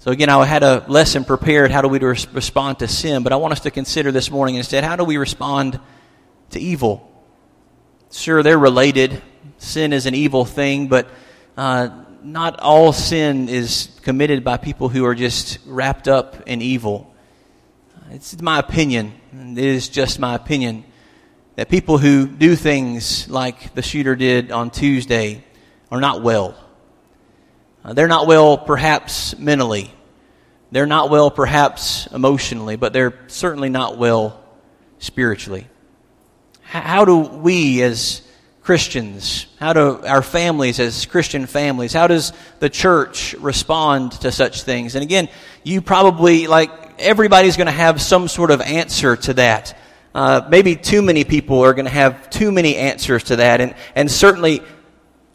So 0.00 0.10
again, 0.10 0.28
I 0.28 0.44
had 0.44 0.62
a 0.62 0.84
lesson 0.88 1.24
prepared. 1.24 1.70
How 1.70 1.80
do 1.80 1.88
we 1.88 2.00
respond 2.00 2.80
to 2.80 2.88
sin? 2.88 3.22
But 3.22 3.32
I 3.32 3.36
want 3.36 3.52
us 3.52 3.60
to 3.60 3.70
consider 3.70 4.12
this 4.12 4.30
morning 4.30 4.56
instead, 4.56 4.84
how 4.84 4.96
do 4.96 5.04
we 5.04 5.16
respond 5.16 5.80
to 6.50 6.60
evil? 6.60 7.10
Sure, 8.12 8.42
they're 8.42 8.58
related. 8.58 9.22
Sin 9.58 9.92
is 9.92 10.06
an 10.06 10.14
evil 10.14 10.44
thing, 10.44 10.88
but 10.88 11.08
uh, 11.56 11.88
not 12.22 12.60
all 12.60 12.92
sin 12.92 13.48
is 13.48 13.88
committed 14.02 14.44
by 14.44 14.56
people 14.56 14.88
who 14.88 15.04
are 15.04 15.14
just 15.14 15.58
wrapped 15.66 16.08
up 16.08 16.42
in 16.46 16.60
evil. 16.60 17.12
It's 18.10 18.40
my 18.40 18.58
opinion, 18.58 19.12
it 19.32 19.58
is 19.58 19.88
just 19.88 20.18
my 20.18 20.34
opinion, 20.34 20.84
that 21.56 21.68
people 21.68 21.98
who 21.98 22.26
do 22.26 22.54
things 22.54 23.28
like 23.28 23.74
the 23.74 23.82
shooter 23.82 24.14
did 24.14 24.52
on 24.52 24.70
Tuesday 24.70 25.42
are 25.90 26.00
not 26.00 26.22
well. 26.22 26.54
Uh, 27.84 27.92
they're 27.94 28.08
not 28.08 28.26
well, 28.26 28.58
perhaps 28.58 29.38
mentally. 29.38 29.90
They're 30.70 30.86
not 30.86 31.10
well, 31.10 31.30
perhaps 31.30 32.06
emotionally, 32.08 32.76
but 32.76 32.92
they're 32.92 33.18
certainly 33.28 33.68
not 33.68 33.96
well 33.96 34.42
spiritually. 34.98 35.66
How 36.62 37.04
do 37.04 37.18
we, 37.18 37.80
as 37.82 38.22
Christians? 38.66 39.46
How 39.60 39.72
do 39.74 40.00
our 40.04 40.22
families, 40.22 40.80
as 40.80 41.06
Christian 41.06 41.46
families, 41.46 41.92
how 41.92 42.08
does 42.08 42.32
the 42.58 42.68
church 42.68 43.32
respond 43.34 44.10
to 44.22 44.32
such 44.32 44.62
things? 44.62 44.96
And 44.96 45.04
again, 45.04 45.28
you 45.62 45.80
probably, 45.80 46.48
like, 46.48 46.72
everybody's 46.98 47.56
going 47.56 47.68
to 47.68 47.72
have 47.72 48.02
some 48.02 48.26
sort 48.26 48.50
of 48.50 48.60
answer 48.60 49.14
to 49.14 49.34
that. 49.34 49.78
Uh, 50.12 50.48
maybe 50.50 50.74
too 50.74 51.00
many 51.00 51.22
people 51.22 51.60
are 51.60 51.74
going 51.74 51.84
to 51.84 51.92
have 51.92 52.28
too 52.28 52.50
many 52.50 52.74
answers 52.74 53.22
to 53.22 53.36
that. 53.36 53.60
And, 53.60 53.76
and 53.94 54.10
certainly, 54.10 54.62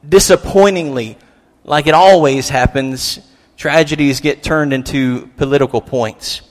disappointingly, 0.08 1.18
like 1.64 1.88
it 1.88 1.94
always 1.94 2.50
happens, 2.50 3.22
tragedies 3.56 4.20
get 4.20 4.44
turned 4.44 4.74
into 4.74 5.28
political 5.38 5.80
points. 5.80 6.42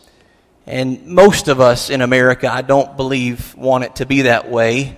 And 0.66 1.06
most 1.08 1.48
of 1.48 1.60
us 1.60 1.90
in 1.90 2.00
America, 2.00 2.50
I 2.50 2.62
don't 2.62 2.96
believe, 2.96 3.54
want 3.54 3.84
it 3.84 3.96
to 3.96 4.06
be 4.06 4.22
that 4.22 4.50
way. 4.50 4.96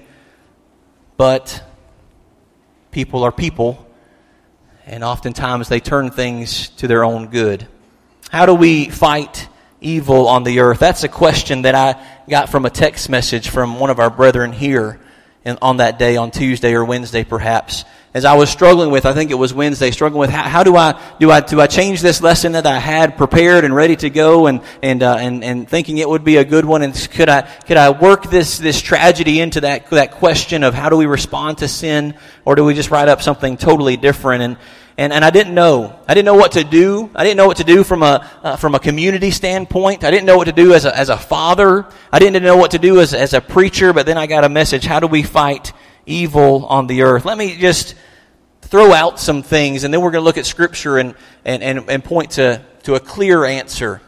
But 1.16 1.60
people 2.92 3.24
are 3.24 3.32
people, 3.32 3.84
and 4.86 5.02
oftentimes 5.02 5.68
they 5.68 5.80
turn 5.80 6.10
things 6.10 6.68
to 6.68 6.86
their 6.86 7.04
own 7.04 7.28
good. 7.28 7.66
How 8.30 8.46
do 8.46 8.54
we 8.54 8.88
fight 8.88 9.48
evil 9.80 10.28
on 10.28 10.44
the 10.44 10.60
earth? 10.60 10.78
That's 10.78 11.02
a 11.02 11.08
question 11.08 11.62
that 11.62 11.74
I 11.74 12.00
got 12.28 12.50
from 12.50 12.66
a 12.66 12.70
text 12.70 13.08
message 13.08 13.48
from 13.48 13.80
one 13.80 13.90
of 13.90 13.98
our 13.98 14.10
brethren 14.10 14.52
here 14.52 15.00
on 15.60 15.78
that 15.78 15.98
day, 15.98 16.16
on 16.16 16.30
Tuesday 16.30 16.74
or 16.74 16.84
Wednesday 16.84 17.24
perhaps 17.24 17.84
as 18.14 18.26
I 18.26 18.34
was 18.34 18.50
struggling 18.50 18.90
with, 18.90 19.06
I 19.06 19.14
think 19.14 19.30
it 19.30 19.36
was 19.36 19.54
Wednesday, 19.54 19.90
struggling 19.90 20.20
with 20.20 20.30
how, 20.30 20.42
how 20.42 20.62
do 20.62 20.76
I 20.76 21.00
do 21.18 21.30
I 21.30 21.40
do 21.40 21.60
I 21.60 21.66
change 21.66 22.02
this 22.02 22.20
lesson 22.20 22.52
that 22.52 22.66
I 22.66 22.78
had 22.78 23.16
prepared 23.16 23.64
and 23.64 23.74
ready 23.74 23.96
to 23.96 24.10
go, 24.10 24.46
and 24.46 24.60
and 24.82 25.02
uh, 25.02 25.16
and 25.18 25.42
and 25.42 25.68
thinking 25.68 25.96
it 25.96 26.08
would 26.08 26.22
be 26.22 26.36
a 26.36 26.44
good 26.44 26.66
one, 26.66 26.82
and 26.82 26.94
could 27.12 27.30
I 27.30 27.42
could 27.42 27.78
I 27.78 27.90
work 27.90 28.24
this 28.24 28.58
this 28.58 28.82
tragedy 28.82 29.40
into 29.40 29.62
that 29.62 29.88
that 29.90 30.12
question 30.12 30.62
of 30.62 30.74
how 30.74 30.90
do 30.90 30.96
we 30.96 31.06
respond 31.06 31.58
to 31.58 31.68
sin, 31.68 32.14
or 32.44 32.54
do 32.54 32.64
we 32.64 32.74
just 32.74 32.90
write 32.90 33.08
up 33.08 33.22
something 33.22 33.56
totally 33.56 33.96
different? 33.96 34.42
And 34.42 34.56
and, 34.98 35.12
and 35.12 35.24
I 35.24 35.30
didn't 35.30 35.54
know. 35.54 35.98
I 36.06 36.12
didn't 36.12 36.26
know 36.26 36.34
what 36.34 36.52
to 36.52 36.64
do. 36.64 37.10
I 37.14 37.24
didn't 37.24 37.38
know 37.38 37.46
what 37.46 37.56
to 37.56 37.64
do 37.64 37.82
from 37.82 38.02
a, 38.02 38.28
uh, 38.42 38.56
from 38.56 38.74
a 38.74 38.78
community 38.78 39.30
standpoint. 39.30 40.04
I 40.04 40.10
didn't 40.10 40.26
know 40.26 40.36
what 40.36 40.44
to 40.44 40.52
do 40.52 40.74
as 40.74 40.84
a, 40.84 40.96
as 40.96 41.08
a 41.08 41.16
father. 41.16 41.86
I 42.12 42.18
didn't 42.18 42.42
know 42.42 42.58
what 42.58 42.72
to 42.72 42.78
do 42.78 43.00
as, 43.00 43.14
as 43.14 43.32
a 43.32 43.40
preacher, 43.40 43.94
but 43.94 44.04
then 44.04 44.18
I 44.18 44.26
got 44.26 44.44
a 44.44 44.50
message. 44.50 44.84
How 44.84 45.00
do 45.00 45.06
we 45.06 45.22
fight 45.22 45.72
evil 46.06 46.66
on 46.66 46.86
the 46.86 47.02
earth. 47.02 47.24
Let 47.24 47.38
me 47.38 47.56
just 47.56 47.94
throw 48.62 48.92
out 48.92 49.20
some 49.20 49.42
things, 49.42 49.84
and 49.84 49.92
then 49.92 50.00
we're 50.00 50.10
going 50.10 50.22
to 50.22 50.24
look 50.24 50.38
at 50.38 50.46
Scripture 50.46 50.98
and, 50.98 51.14
and, 51.44 51.62
and, 51.62 51.90
and 51.90 52.04
point 52.04 52.32
to, 52.32 52.64
to 52.84 52.94
a 52.94 53.00
clear 53.00 53.44
answer. 53.44 54.00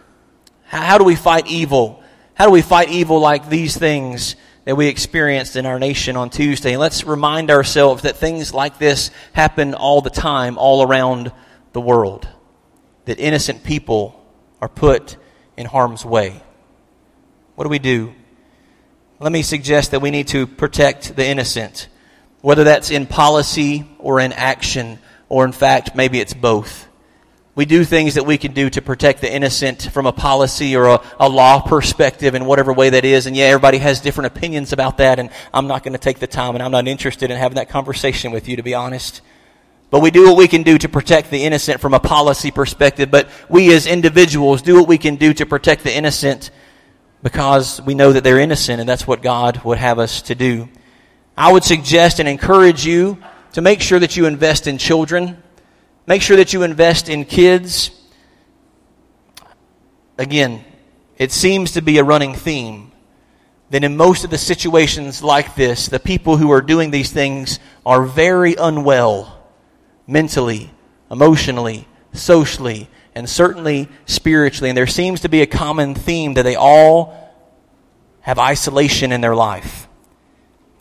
How, 0.64 0.80
how 0.80 0.98
do 0.98 1.04
we 1.04 1.16
fight 1.16 1.46
evil? 1.46 2.02
How 2.34 2.46
do 2.46 2.50
we 2.50 2.62
fight 2.62 2.88
evil 2.88 3.20
like 3.20 3.48
these 3.48 3.76
things 3.76 4.36
that 4.64 4.76
we 4.76 4.88
experienced 4.88 5.56
in 5.56 5.66
our 5.66 5.78
nation 5.78 6.16
on 6.16 6.30
Tuesday? 6.30 6.72
And 6.72 6.80
let's 6.80 7.04
remind 7.04 7.50
ourselves 7.50 8.02
that 8.02 8.16
things 8.16 8.54
like 8.54 8.78
this 8.78 9.10
happen 9.32 9.74
all 9.74 10.00
the 10.00 10.10
time, 10.10 10.56
all 10.58 10.82
around 10.82 11.30
the 11.72 11.80
world. 11.80 12.26
That 13.04 13.18
innocent 13.18 13.64
people 13.64 14.20
are 14.60 14.68
put 14.68 15.16
in 15.56 15.66
harm's 15.66 16.04
way. 16.04 16.42
What 17.54 17.64
do 17.64 17.70
we 17.70 17.78
do? 17.78 18.14
Let 19.21 19.33
me 19.33 19.42
suggest 19.42 19.92
that 19.92 20.00
we 20.00 20.11
need 20.11 20.28
to 20.28 20.47
protect 20.47 21.14
the 21.14 21.25
innocent, 21.25 21.88
whether 22.40 22.64
that's 22.64 22.90
in 22.90 23.06
policy 23.06 23.87
or 23.99 24.18
in 24.21 24.33
action, 24.33 24.99
or 25.28 25.44
in 25.44 25.52
fact, 25.52 25.94
maybe 25.94 26.18
it's 26.21 26.35
both. 26.35 26.88
We 27.54 27.64
do 27.64 27.85
things 27.85 28.14
that 28.14 28.26
we 28.26 28.37
can 28.37 28.52
do 28.52 28.68
to 28.71 28.83
protect 28.83 29.21
the 29.21 29.33
innocent 29.33 29.83
from 29.92 30.06
a 30.06 30.12
policy 30.12 30.75
or 30.75 30.87
a, 30.87 31.00
a, 31.21 31.28
law 31.28 31.61
perspective 31.61 32.35
in 32.35 32.47
whatever 32.47 32.73
way 32.73 32.90
that 32.90 33.04
is. 33.04 33.26
And 33.26 33.37
yeah, 33.37 33.44
everybody 33.44 33.78
has 33.78 34.00
different 34.00 34.37
opinions 34.37 34.73
about 34.73 34.99
that, 34.99 35.21
and 35.21 35.30
I'm 35.52 35.68
not 35.68 35.85
going 35.85 35.92
to 35.92 35.99
take 35.99 36.18
the 36.18 36.26
time 36.26 36.56
and 36.56 36.62
I'm 36.62 36.73
not 36.73 36.88
interested 36.88 37.30
in 37.30 37.37
having 37.37 37.54
that 37.54 37.68
conversation 37.68 38.33
with 38.33 38.49
you, 38.49 38.56
to 38.56 38.64
be 38.64 38.75
honest. 38.75 39.21
But 39.90 40.00
we 40.00 40.11
do 40.11 40.25
what 40.25 40.37
we 40.37 40.49
can 40.49 40.64
do 40.64 40.76
to 40.78 40.88
protect 40.88 41.30
the 41.30 41.44
innocent 41.44 41.80
from 41.80 41.94
a 41.94 42.00
policy 42.00 42.50
perspective, 42.50 43.12
but 43.12 43.28
we 43.49 43.73
as 43.73 43.87
individuals 43.87 44.61
do 44.61 44.75
what 44.75 44.88
we 44.88 44.99
can 44.99 45.14
do 45.14 45.33
to 45.35 45.47
protect 45.47 45.85
the 45.85 45.94
innocent 45.94 46.50
because 47.24 47.80
we 47.80 47.94
know 47.94 48.12
that 48.12 48.22
they're 48.22 48.38
innocent 48.38 48.80
and 48.80 48.88
that's 48.88 49.06
what 49.06 49.22
God 49.22 49.64
would 49.64 49.78
have 49.78 49.98
us 49.98 50.20
to 50.22 50.34
do. 50.34 50.68
I 51.38 51.50
would 51.50 51.64
suggest 51.64 52.20
and 52.20 52.28
encourage 52.28 52.84
you 52.84 53.16
to 53.54 53.62
make 53.62 53.80
sure 53.80 53.98
that 53.98 54.14
you 54.14 54.26
invest 54.26 54.66
in 54.66 54.76
children. 54.76 55.42
Make 56.06 56.20
sure 56.20 56.37
that 56.37 56.52
you 56.52 56.64
invest 56.64 57.08
in 57.08 57.24
kids. 57.24 57.90
Again, 60.18 60.66
it 61.16 61.32
seems 61.32 61.72
to 61.72 61.80
be 61.80 61.96
a 61.96 62.04
running 62.04 62.34
theme 62.34 62.92
that 63.70 63.84
in 63.84 63.96
most 63.96 64.24
of 64.24 64.30
the 64.30 64.37
situations 64.37 65.22
like 65.22 65.54
this, 65.54 65.88
the 65.88 65.98
people 65.98 66.37
who 66.37 66.50
are 66.50 66.60
doing 66.60 66.90
these 66.90 67.10
things 67.10 67.58
are 67.87 68.04
very 68.04 68.54
unwell 68.54 69.48
mentally, 70.06 70.70
emotionally, 71.10 71.88
socially, 72.12 72.90
and 73.14 73.29
certainly 73.29 73.88
spiritually. 74.07 74.70
And 74.70 74.77
there 74.77 74.87
seems 74.87 75.20
to 75.20 75.29
be 75.29 75.42
a 75.42 75.46
common 75.46 75.94
theme 75.94 76.35
that 76.35 76.42
they 76.42 76.57
all 76.57 77.20
have 78.20 78.38
isolation 78.38 79.12
in 79.12 79.20
their 79.20 79.37
life. 79.37 79.87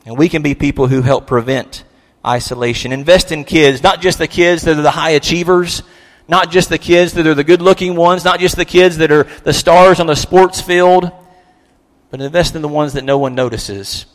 And 0.05 0.17
we 0.17 0.29
can 0.29 0.41
be 0.41 0.55
people 0.55 0.87
who 0.87 1.01
help 1.01 1.27
prevent 1.27 1.83
isolation. 2.25 2.91
Invest 2.91 3.31
in 3.31 3.43
kids, 3.43 3.83
not 3.83 4.01
just 4.01 4.17
the 4.17 4.27
kids 4.27 4.63
that 4.63 4.77
are 4.77 4.81
the 4.81 4.91
high 4.91 5.11
achievers, 5.11 5.83
not 6.27 6.51
just 6.51 6.69
the 6.69 6.77
kids 6.77 7.13
that 7.13 7.27
are 7.27 7.33
the 7.33 7.43
good 7.43 7.61
looking 7.61 7.95
ones, 7.95 8.23
not 8.23 8.39
just 8.39 8.55
the 8.55 8.65
kids 8.65 8.97
that 8.97 9.11
are 9.11 9.23
the 9.43 9.53
stars 9.53 9.99
on 9.99 10.07
the 10.07 10.15
sports 10.15 10.61
field, 10.61 11.11
but 12.09 12.21
invest 12.21 12.55
in 12.55 12.61
the 12.61 12.67
ones 12.67 12.93
that 12.93 13.03
no 13.03 13.17
one 13.17 13.35
notices. 13.35 14.05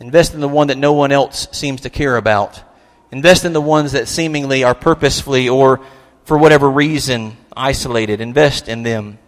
Invest 0.00 0.34
in 0.34 0.40
the 0.40 0.48
one 0.48 0.68
that 0.68 0.78
no 0.78 0.92
one 0.92 1.12
else 1.12 1.48
seems 1.52 1.82
to 1.82 1.90
care 1.90 2.16
about. 2.16 2.62
Invest 3.10 3.44
in 3.44 3.52
the 3.52 3.60
ones 3.60 3.92
that 3.92 4.08
seemingly 4.08 4.64
are 4.64 4.74
purposefully 4.74 5.48
or 5.48 5.80
for 6.24 6.38
whatever 6.38 6.70
reason 6.70 7.36
isolated. 7.56 8.20
Invest 8.20 8.68
in 8.68 8.82
them. 8.82 9.18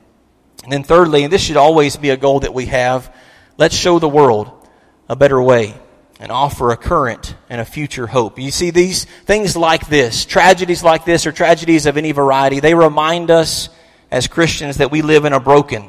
And 0.65 0.73
then, 0.73 0.83
thirdly, 0.83 1.25
and 1.25 1.33
this 1.33 1.43
should 1.43 1.57
always 1.57 1.97
be 1.97 2.11
a 2.11 2.17
goal 2.17 2.41
that 2.41 2.55
we 2.55 2.67
have, 2.67 3.15
let's 3.57 3.77
show 3.77 3.99
the 3.99 4.09
world 4.09 4.51
a 5.09 5.15
better 5.15 5.41
way 5.41 5.75
and 6.19 6.33
offer 6.33 6.71
a 6.71 6.77
current 6.77 7.37
and 7.49 7.61
a 7.61 7.65
future 7.65 8.07
hope. 8.07 8.39
You 8.39 8.51
see, 8.51 8.71
these 8.71 9.05
things 9.05 9.57
like 9.57 9.89
this, 9.89 10.25
tragedies 10.25 10.83
like 10.83 11.05
this, 11.05 11.27
or 11.27 11.33
tragedies 11.33 11.87
of 11.87 11.97
any 11.97 12.13
variety, 12.13 12.61
they 12.61 12.75
remind 12.75 13.31
us 13.31 13.69
as 14.11 14.27
Christians 14.27 14.79
that 14.79 14.91
we 14.91 15.03
live 15.03 15.25
in 15.25 15.33
a 15.33 15.41
broken, 15.41 15.89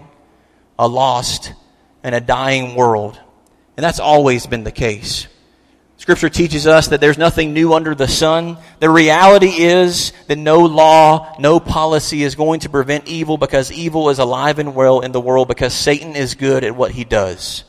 a 0.77 0.87
lost, 0.87 1.53
and 2.03 2.13
a 2.13 2.21
dying 2.21 2.75
world. 2.75 3.19
And 3.77 3.83
that's 3.83 3.99
always 3.99 4.45
been 4.45 4.63
the 4.63 4.71
case. 4.71 5.27
Scripture 5.97 6.29
teaches 6.29 6.67
us 6.67 6.89
that 6.89 7.01
there's 7.01 7.17
nothing 7.17 7.53
new 7.53 7.73
under 7.73 7.95
the 7.95 8.07
sun. 8.07 8.57
The 8.79 8.89
reality 8.89 9.49
is 9.49 10.13
that 10.27 10.37
no 10.37 10.59
law, 10.59 11.35
no 11.39 11.59
policy 11.59 12.23
is 12.23 12.35
going 12.35 12.61
to 12.61 12.69
prevent 12.69 13.07
evil 13.07 13.37
because 13.37 13.71
evil 13.71 14.09
is 14.09 14.19
alive 14.19 14.59
and 14.59 14.75
well 14.75 14.99
in 14.99 15.11
the 15.11 15.19
world 15.19 15.47
because 15.47 15.73
Satan 15.73 16.15
is 16.15 16.35
good 16.35 16.63
at 16.63 16.75
what 16.75 16.91
he 16.91 17.03
does. 17.03 17.63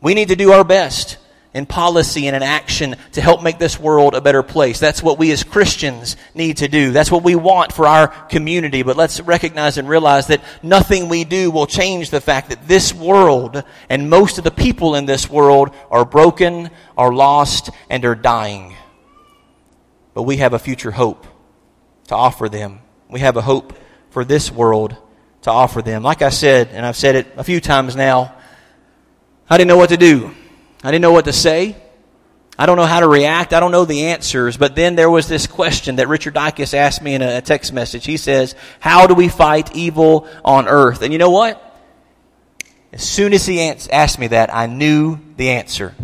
We 0.00 0.14
need 0.14 0.28
to 0.28 0.36
do 0.36 0.52
our 0.52 0.64
best 0.64 1.18
in 1.52 1.66
policy 1.66 2.26
and 2.26 2.36
in 2.36 2.42
action 2.42 2.94
to 3.12 3.20
help 3.20 3.42
make 3.42 3.58
this 3.58 3.78
world 3.78 4.14
a 4.14 4.20
better 4.20 4.42
place. 4.42 4.78
That's 4.78 5.02
what 5.02 5.18
we 5.18 5.32
as 5.32 5.42
Christians 5.42 6.16
need 6.34 6.58
to 6.58 6.68
do. 6.68 6.92
That's 6.92 7.10
what 7.10 7.24
we 7.24 7.34
want 7.34 7.72
for 7.72 7.86
our 7.86 8.08
community. 8.08 8.82
But 8.82 8.96
let's 8.96 9.20
recognize 9.20 9.76
and 9.76 9.88
realize 9.88 10.28
that 10.28 10.42
nothing 10.62 11.08
we 11.08 11.24
do 11.24 11.50
will 11.50 11.66
change 11.66 12.10
the 12.10 12.20
fact 12.20 12.50
that 12.50 12.68
this 12.68 12.94
world 12.94 13.64
and 13.88 14.08
most 14.08 14.38
of 14.38 14.44
the 14.44 14.50
people 14.50 14.94
in 14.94 15.06
this 15.06 15.28
world 15.28 15.70
are 15.90 16.04
broken, 16.04 16.70
are 16.96 17.12
lost, 17.12 17.70
and 17.88 18.04
are 18.04 18.14
dying. 18.14 18.76
But 20.14 20.22
we 20.22 20.36
have 20.36 20.52
a 20.52 20.58
future 20.58 20.92
hope 20.92 21.26
to 22.08 22.14
offer 22.14 22.48
them. 22.48 22.80
We 23.08 23.20
have 23.20 23.36
a 23.36 23.42
hope 23.42 23.76
for 24.10 24.24
this 24.24 24.52
world 24.52 24.96
to 25.42 25.50
offer 25.50 25.82
them. 25.82 26.02
Like 26.02 26.22
I 26.22 26.30
said, 26.30 26.68
and 26.68 26.86
I've 26.86 26.96
said 26.96 27.16
it 27.16 27.26
a 27.36 27.42
few 27.42 27.60
times 27.60 27.96
now, 27.96 28.34
I 29.48 29.56
didn't 29.56 29.68
know 29.68 29.76
what 29.76 29.90
to 29.90 29.96
do. 29.96 30.34
I 30.82 30.90
didn't 30.90 31.02
know 31.02 31.12
what 31.12 31.26
to 31.26 31.32
say. 31.32 31.76
I 32.58 32.66
don't 32.66 32.76
know 32.76 32.86
how 32.86 33.00
to 33.00 33.08
react. 33.08 33.54
I 33.54 33.60
don't 33.60 33.72
know 33.72 33.84
the 33.84 34.08
answers. 34.08 34.56
But 34.56 34.74
then 34.74 34.94
there 34.94 35.10
was 35.10 35.28
this 35.28 35.46
question 35.46 35.96
that 35.96 36.08
Richard 36.08 36.34
Dykes 36.34 36.74
asked 36.74 37.00
me 37.00 37.14
in 37.14 37.22
a 37.22 37.40
text 37.40 37.72
message. 37.72 38.04
He 38.04 38.16
says, 38.18 38.54
How 38.80 39.06
do 39.06 39.14
we 39.14 39.28
fight 39.28 39.74
evil 39.74 40.28
on 40.44 40.68
earth? 40.68 41.02
And 41.02 41.12
you 41.12 41.18
know 41.18 41.30
what? 41.30 41.66
As 42.92 43.02
soon 43.02 43.32
as 43.32 43.46
he 43.46 43.60
asked 43.62 44.18
me 44.18 44.26
that, 44.28 44.54
I 44.54 44.66
knew 44.66 45.18
the 45.36 45.50
answer. 45.50 45.94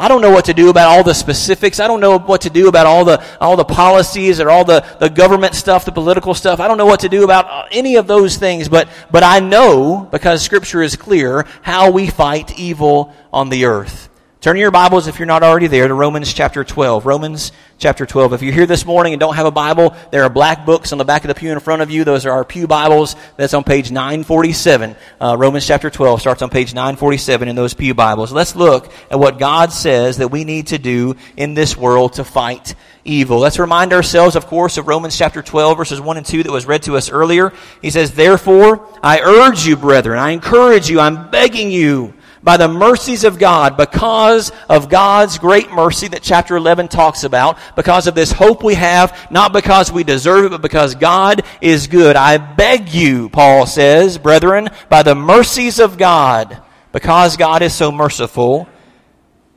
I 0.00 0.08
don't 0.08 0.22
know 0.22 0.30
what 0.30 0.46
to 0.46 0.54
do 0.54 0.70
about 0.70 0.88
all 0.88 1.04
the 1.04 1.12
specifics. 1.12 1.78
I 1.78 1.86
don't 1.86 2.00
know 2.00 2.18
what 2.18 2.40
to 2.40 2.50
do 2.50 2.68
about 2.68 2.86
all 2.86 3.04
the, 3.04 3.22
all 3.38 3.54
the 3.54 3.66
policies 3.66 4.40
or 4.40 4.48
all 4.48 4.64
the, 4.64 4.82
the 4.98 5.10
government 5.10 5.54
stuff, 5.54 5.84
the 5.84 5.92
political 5.92 6.32
stuff. 6.32 6.58
I 6.58 6.68
don't 6.68 6.78
know 6.78 6.86
what 6.86 7.00
to 7.00 7.10
do 7.10 7.22
about 7.22 7.44
uh, 7.50 7.68
any 7.70 7.96
of 7.96 8.06
those 8.06 8.38
things, 8.38 8.66
but, 8.66 8.88
but 9.10 9.22
I 9.22 9.40
know, 9.40 10.08
because 10.10 10.42
scripture 10.42 10.82
is 10.82 10.96
clear, 10.96 11.46
how 11.60 11.90
we 11.90 12.08
fight 12.08 12.58
evil 12.58 13.14
on 13.30 13.50
the 13.50 13.66
earth. 13.66 14.09
Turn 14.40 14.56
your 14.56 14.70
Bibles, 14.70 15.06
if 15.06 15.18
you're 15.18 15.26
not 15.26 15.42
already 15.42 15.66
there, 15.66 15.86
to 15.86 15.92
Romans 15.92 16.32
chapter 16.32 16.64
12. 16.64 17.04
Romans 17.04 17.52
chapter 17.76 18.06
12. 18.06 18.32
If 18.32 18.40
you're 18.40 18.54
here 18.54 18.64
this 18.64 18.86
morning 18.86 19.12
and 19.12 19.20
don't 19.20 19.36
have 19.36 19.44
a 19.44 19.50
Bible, 19.50 19.94
there 20.10 20.22
are 20.22 20.30
black 20.30 20.64
books 20.64 20.92
on 20.92 20.98
the 20.98 21.04
back 21.04 21.24
of 21.24 21.28
the 21.28 21.34
pew 21.34 21.52
in 21.52 21.60
front 21.60 21.82
of 21.82 21.90
you. 21.90 22.04
Those 22.04 22.24
are 22.24 22.30
our 22.30 22.42
Pew 22.42 22.66
Bibles. 22.66 23.16
That's 23.36 23.52
on 23.52 23.64
page 23.64 23.90
947. 23.90 24.96
Uh, 25.20 25.36
Romans 25.38 25.66
chapter 25.66 25.90
12 25.90 26.22
starts 26.22 26.40
on 26.40 26.48
page 26.48 26.72
947 26.72 27.48
in 27.48 27.54
those 27.54 27.74
Pew 27.74 27.92
Bibles. 27.92 28.32
Let's 28.32 28.56
look 28.56 28.90
at 29.10 29.18
what 29.18 29.38
God 29.38 29.74
says 29.74 30.16
that 30.16 30.28
we 30.28 30.44
need 30.44 30.68
to 30.68 30.78
do 30.78 31.16
in 31.36 31.52
this 31.52 31.76
world 31.76 32.14
to 32.14 32.24
fight 32.24 32.74
evil. 33.04 33.40
Let's 33.40 33.58
remind 33.58 33.92
ourselves, 33.92 34.36
of 34.36 34.46
course, 34.46 34.78
of 34.78 34.88
Romans 34.88 35.18
chapter 35.18 35.42
12, 35.42 35.76
verses 35.76 36.00
1 36.00 36.16
and 36.16 36.24
2 36.24 36.44
that 36.44 36.52
was 36.52 36.64
read 36.64 36.84
to 36.84 36.96
us 36.96 37.10
earlier. 37.10 37.52
He 37.82 37.90
says, 37.90 38.12
Therefore, 38.12 38.88
I 39.02 39.20
urge 39.20 39.66
you, 39.66 39.76
brethren, 39.76 40.18
I 40.18 40.30
encourage 40.30 40.88
you, 40.88 40.98
I'm 40.98 41.30
begging 41.30 41.70
you, 41.70 42.14
by 42.42 42.56
the 42.56 42.68
mercies 42.68 43.24
of 43.24 43.38
God, 43.38 43.76
because 43.76 44.50
of 44.68 44.88
God's 44.88 45.38
great 45.38 45.70
mercy 45.70 46.08
that 46.08 46.22
chapter 46.22 46.56
11 46.56 46.88
talks 46.88 47.24
about, 47.24 47.58
because 47.76 48.06
of 48.06 48.14
this 48.14 48.32
hope 48.32 48.62
we 48.62 48.74
have, 48.74 49.28
not 49.30 49.52
because 49.52 49.92
we 49.92 50.04
deserve 50.04 50.46
it, 50.46 50.50
but 50.50 50.62
because 50.62 50.94
God 50.94 51.42
is 51.60 51.86
good. 51.86 52.16
I 52.16 52.38
beg 52.38 52.94
you, 52.94 53.28
Paul 53.28 53.66
says, 53.66 54.16
brethren, 54.16 54.70
by 54.88 55.02
the 55.02 55.14
mercies 55.14 55.78
of 55.80 55.98
God, 55.98 56.62
because 56.92 57.36
God 57.36 57.62
is 57.62 57.74
so 57.74 57.92
merciful, 57.92 58.68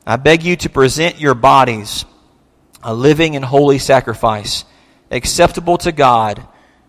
I 0.06 0.18
beg 0.18 0.44
you 0.44 0.58
to 0.58 0.70
present 0.70 1.20
your 1.20 1.36
bodies 1.36 2.06
a 2.84 2.94
living 2.94 3.38
and 3.38 3.46
holy 3.46 3.80
sacrifice, 3.80 4.66
acceptable 5.10 5.78
to 5.78 5.92
God, 5.94 6.46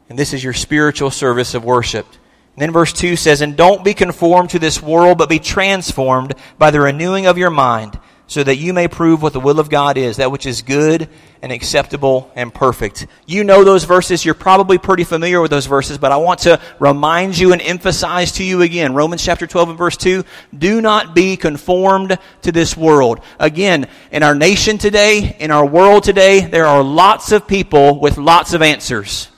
and 0.09 0.19
this 0.19 0.33
is 0.33 0.43
your 0.43 0.53
spiritual 0.53 1.11
service 1.11 1.55
of 1.55 1.65
worship. 1.65 2.07
And 2.57 2.63
then 2.63 2.73
verse 2.73 2.93
2 2.93 3.17
says, 3.17 3.41
And 3.41 3.57
don't 3.57 3.85
be 3.85 3.95
conformed 3.95 4.51
to 4.51 4.61
this 4.61 4.81
world, 4.81 5.19
but 5.19 5.29
be 5.29 5.41
transformed 5.41 6.35
by 6.57 6.71
the 6.71 6.81
renewing 6.81 7.27
of 7.27 7.37
your 7.37 7.51
mind, 7.51 7.99
so 8.29 8.45
that 8.45 8.57
you 8.57 8.73
may 8.73 8.87
prove 8.87 9.23
what 9.23 9.33
the 9.33 9.41
will 9.41 9.59
of 9.59 9.69
God 9.69 9.99
is, 9.99 10.19
that 10.19 10.31
which 10.31 10.47
is 10.47 10.63
good 10.63 11.09
and 11.43 11.51
acceptable 11.51 12.31
and 12.37 12.55
perfect. 12.55 13.09
You 13.27 13.43
know 13.43 13.65
those 13.65 13.83
verses. 13.83 14.25
You're 14.25 14.35
probably 14.35 14.79
pretty 14.79 15.03
familiar 15.03 15.41
with 15.41 15.51
those 15.51 15.67
verses, 15.67 15.99
but 15.99 16.13
I 16.13 16.17
want 16.17 16.41
to 16.41 16.61
remind 16.79 17.37
you 17.37 17.53
and 17.53 17.61
emphasize 17.61 18.33
to 18.33 18.45
you 18.45 18.63
again. 18.63 18.95
Romans 18.95 19.25
chapter 19.25 19.49
12 19.49 19.71
and 19.71 19.79
verse 19.79 19.97
2. 19.97 20.25
Do 20.57 20.81
not 20.81 21.13
be 21.13 21.37
conformed 21.37 22.17
to 22.43 22.53
this 22.53 22.77
world. 22.77 23.21
Again, 23.41 23.89
in 24.13 24.23
our 24.23 24.37
nation 24.37 24.79
today, 24.79 25.37
in 25.41 25.51
our 25.51 25.67
world 25.67 26.05
today, 26.05 26.47
there 26.47 26.67
are 26.67 26.85
lots 26.85 27.33
of 27.33 27.49
people 27.49 27.99
with 27.99 28.17
lots 28.17 28.55
of 28.55 28.63
answers. 28.63 29.29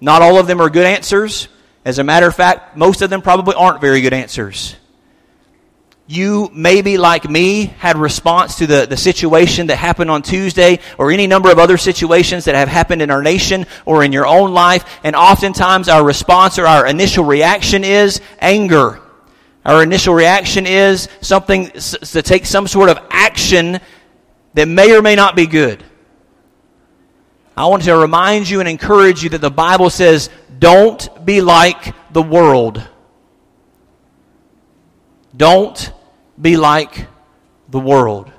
Not 0.00 0.22
all 0.22 0.38
of 0.38 0.46
them 0.46 0.60
are 0.60 0.70
good 0.70 0.86
answers. 0.86 1.48
As 1.84 1.98
a 1.98 2.04
matter 2.04 2.26
of 2.26 2.34
fact, 2.34 2.76
most 2.76 3.02
of 3.02 3.10
them 3.10 3.22
probably 3.22 3.54
aren't 3.54 3.80
very 3.80 4.00
good 4.00 4.12
answers. 4.12 4.76
You, 6.08 6.50
maybe 6.52 6.98
like 6.98 7.28
me, 7.28 7.64
had 7.64 7.96
response 7.96 8.58
to 8.58 8.66
the, 8.66 8.86
the 8.86 8.96
situation 8.96 9.68
that 9.68 9.76
happened 9.76 10.08
on 10.08 10.22
Tuesday 10.22 10.78
or 10.98 11.10
any 11.10 11.26
number 11.26 11.50
of 11.50 11.58
other 11.58 11.76
situations 11.76 12.44
that 12.44 12.54
have 12.54 12.68
happened 12.68 13.02
in 13.02 13.10
our 13.10 13.22
nation 13.22 13.66
or 13.84 14.04
in 14.04 14.12
your 14.12 14.26
own 14.26 14.52
life. 14.52 14.84
And 15.02 15.16
oftentimes 15.16 15.88
our 15.88 16.04
response 16.04 16.60
or 16.60 16.66
our 16.66 16.86
initial 16.86 17.24
reaction 17.24 17.82
is 17.82 18.20
anger. 18.38 19.00
Our 19.64 19.82
initial 19.82 20.14
reaction 20.14 20.64
is 20.64 21.08
something 21.20 21.70
to 21.70 22.22
take 22.22 22.46
some 22.46 22.68
sort 22.68 22.88
of 22.88 23.00
action 23.10 23.80
that 24.54 24.68
may 24.68 24.96
or 24.96 25.02
may 25.02 25.16
not 25.16 25.34
be 25.34 25.46
good. 25.46 25.82
I 27.56 27.66
want 27.66 27.84
to 27.84 27.96
remind 27.96 28.48
you 28.48 28.60
and 28.60 28.68
encourage 28.68 29.22
you 29.22 29.30
that 29.30 29.40
the 29.40 29.50
Bible 29.50 29.88
says, 29.88 30.28
don't 30.58 31.24
be 31.24 31.40
like 31.40 31.94
the 32.12 32.22
world. 32.22 32.86
Don't 35.34 35.92
be 36.40 36.56
like 36.56 37.06
the 37.68 37.78
world. 37.80 38.30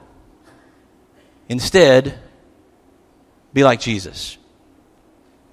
Instead, 1.49 2.17
be 3.53 3.63
like 3.63 3.80
Jesus. 3.80 4.38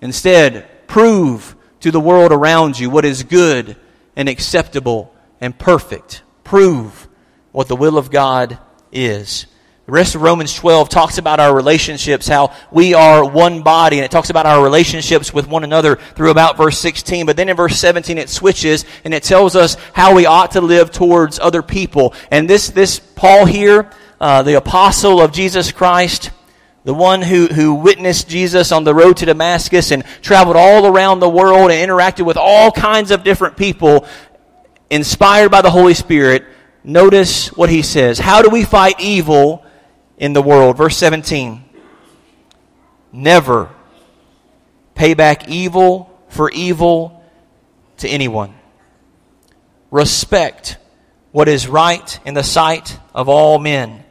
Instead, 0.00 0.87
prove 0.87 1.57
to 1.81 1.90
the 1.90 2.00
world 2.00 2.33
around 2.33 2.79
you 2.79 2.90
what 2.90 3.05
is 3.05 3.22
good 3.22 3.77
and 4.16 4.29
acceptable 4.29 5.14
and 5.40 5.59
perfect. 5.59 6.22
Prove 6.42 7.09
what 7.53 7.68
the 7.68 7.77
will 7.77 7.96
of 7.96 8.11
God 8.11 8.59
is. 8.92 9.46
The 9.87 9.92
rest 9.92 10.14
of 10.14 10.23
Romans 10.23 10.55
12 10.55 10.88
talks 10.88 11.18
about 11.18 11.40
our 11.40 11.55
relationships, 11.55 12.27
how 12.27 12.55
we 12.70 12.94
are 12.94 13.23
one 13.23 13.62
body, 13.62 13.99
and 13.99 14.05
it 14.05 14.11
talks 14.11 14.31
about 14.31 14.47
our 14.47 14.64
relationships 14.64 15.35
with 15.35 15.47
one 15.47 15.62
another 15.62 15.97
through 15.97 16.31
about 16.31 16.57
verse 16.57 16.79
16. 16.79 17.27
But 17.27 17.37
then 17.37 17.51
in 17.51 17.57
verse 17.57 17.79
17 17.79 18.16
it 18.16 18.31
switches 18.31 18.87
and 19.05 19.12
it 19.12 19.25
tells 19.25 19.55
us 19.55 19.77
how 19.92 20.14
we 20.14 20.25
ought 20.25 20.53
to 20.53 20.62
live 20.62 20.90
towards 20.90 21.38
other 21.38 21.61
people. 21.61 22.14
And 22.31 22.49
this, 22.49 22.70
this 22.70 22.99
Paul 22.99 23.44
here, 23.44 23.90
uh, 24.18 24.42
the 24.42 24.55
apostle 24.55 25.20
of 25.20 25.33
Jesus 25.33 25.70
Christ, 25.70 26.31
the 26.85 26.94
one 26.94 27.20
who, 27.20 27.49
who 27.49 27.75
witnessed 27.75 28.27
Jesus 28.27 28.73
on 28.73 28.85
the 28.85 28.94
road 28.94 29.18
to 29.18 29.27
Damascus 29.27 29.90
and 29.90 30.03
traveled 30.23 30.57
all 30.57 30.87
around 30.87 31.20
the 31.20 31.29
world 31.29 31.70
and 31.70 31.90
interacted 31.90 32.25
with 32.25 32.38
all 32.38 32.73
kinds 32.73 33.11
of 33.11 33.23
different 33.23 33.59
people, 33.59 34.07
inspired 34.88 35.51
by 35.51 35.61
the 35.61 35.70
Holy 35.70 35.92
Spirit, 35.92 36.47
notice 36.85 37.49
what 37.49 37.68
he 37.68 37.83
says. 37.83 38.18
How 38.18 38.40
do 38.40 38.49
we 38.49 38.64
fight 38.64 38.99
evil 38.99 39.63
in 40.18 40.33
the 40.33 40.42
world. 40.42 40.77
Verse 40.77 40.96
17 40.96 41.64
Never 43.12 43.70
pay 44.94 45.14
back 45.14 45.48
evil 45.48 46.11
for 46.29 46.50
evil 46.50 47.22
to 47.98 48.09
anyone. 48.09 48.55
Respect 49.90 50.77
what 51.31 51.48
is 51.48 51.68
right 51.68 52.20
in 52.24 52.35
the 52.35 52.42
sight 52.42 52.98
of 53.14 53.29
all 53.29 53.59
men. 53.59 54.05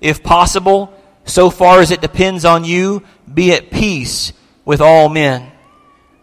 If 0.00 0.22
possible, 0.22 0.92
so 1.24 1.50
far 1.50 1.80
as 1.80 1.90
it 1.90 2.00
depends 2.00 2.44
on 2.44 2.64
you, 2.64 3.02
be 3.32 3.52
at 3.52 3.70
peace 3.70 4.32
with 4.64 4.80
all 4.80 5.08
men. 5.08 5.50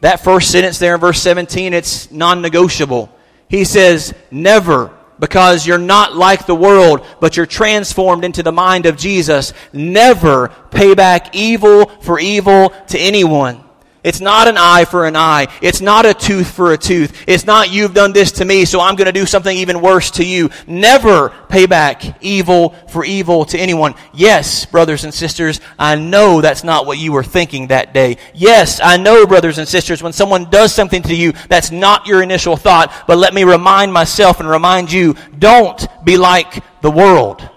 That 0.01 0.23
first 0.23 0.51
sentence 0.51 0.79
there 0.79 0.95
in 0.95 1.01
verse 1.01 1.21
17, 1.21 1.73
it's 1.73 2.11
non 2.11 2.41
negotiable. 2.41 3.13
He 3.47 3.65
says, 3.65 4.13
Never 4.31 4.97
because 5.21 5.67
you're 5.67 5.77
not 5.77 6.15
like 6.17 6.47
the 6.47 6.55
world, 6.55 7.05
but 7.21 7.37
you're 7.37 7.45
transformed 7.45 8.25
into 8.25 8.43
the 8.43 8.51
mind 8.51 8.87
of 8.87 8.97
Jesus. 8.97 9.53
Never 9.71 10.49
pay 10.71 10.95
back 10.95 11.33
evil 11.35 11.85
for 12.01 12.19
evil 12.19 12.73
to 12.87 12.99
anyone. 12.99 13.63
It's 14.03 14.19
not 14.19 14.47
an 14.47 14.57
eye 14.57 14.85
for 14.85 15.05
an 15.05 15.15
eye. 15.15 15.47
It's 15.61 15.79
not 15.79 16.07
a 16.07 16.13
tooth 16.15 16.49
for 16.49 16.73
a 16.73 16.77
tooth. 16.77 17.23
It's 17.27 17.45
not 17.45 17.71
you've 17.71 17.93
done 17.93 18.13
this 18.13 18.31
to 18.33 18.45
me, 18.45 18.65
so 18.65 18.79
I'm 18.79 18.95
going 18.95 19.05
to 19.05 19.11
do 19.11 19.27
something 19.27 19.55
even 19.55 19.79
worse 19.79 20.09
to 20.11 20.25
you. 20.25 20.49
Never 20.65 21.29
pay 21.49 21.67
back 21.67 22.17
evil 22.23 22.69
for 22.89 23.05
evil 23.05 23.45
to 23.45 23.59
anyone. 23.59 23.93
Yes, 24.11 24.65
brothers 24.65 25.03
and 25.03 25.13
sisters, 25.13 25.61
I 25.77 25.95
know 25.97 26.41
that's 26.41 26.63
not 26.63 26.87
what 26.87 26.97
you 26.97 27.11
were 27.11 27.23
thinking 27.23 27.67
that 27.67 27.93
day. 27.93 28.17
Yes, 28.33 28.79
I 28.83 28.97
know, 28.97 29.27
brothers 29.27 29.59
and 29.59 29.67
sisters, 29.67 30.01
when 30.01 30.13
someone 30.13 30.49
does 30.49 30.73
something 30.73 31.03
to 31.03 31.15
you, 31.15 31.33
that's 31.47 31.69
not 31.69 32.07
your 32.07 32.23
initial 32.23 32.57
thought. 32.57 32.91
But 33.05 33.19
let 33.19 33.35
me 33.35 33.43
remind 33.43 33.93
myself 33.93 34.39
and 34.39 34.49
remind 34.49 34.91
you, 34.91 35.15
don't 35.37 35.85
be 36.03 36.17
like 36.17 36.63
the 36.81 36.91
world. 36.91 37.47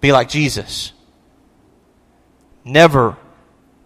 Be 0.00 0.10
like 0.10 0.28
Jesus. 0.28 0.92
Never 2.64 3.16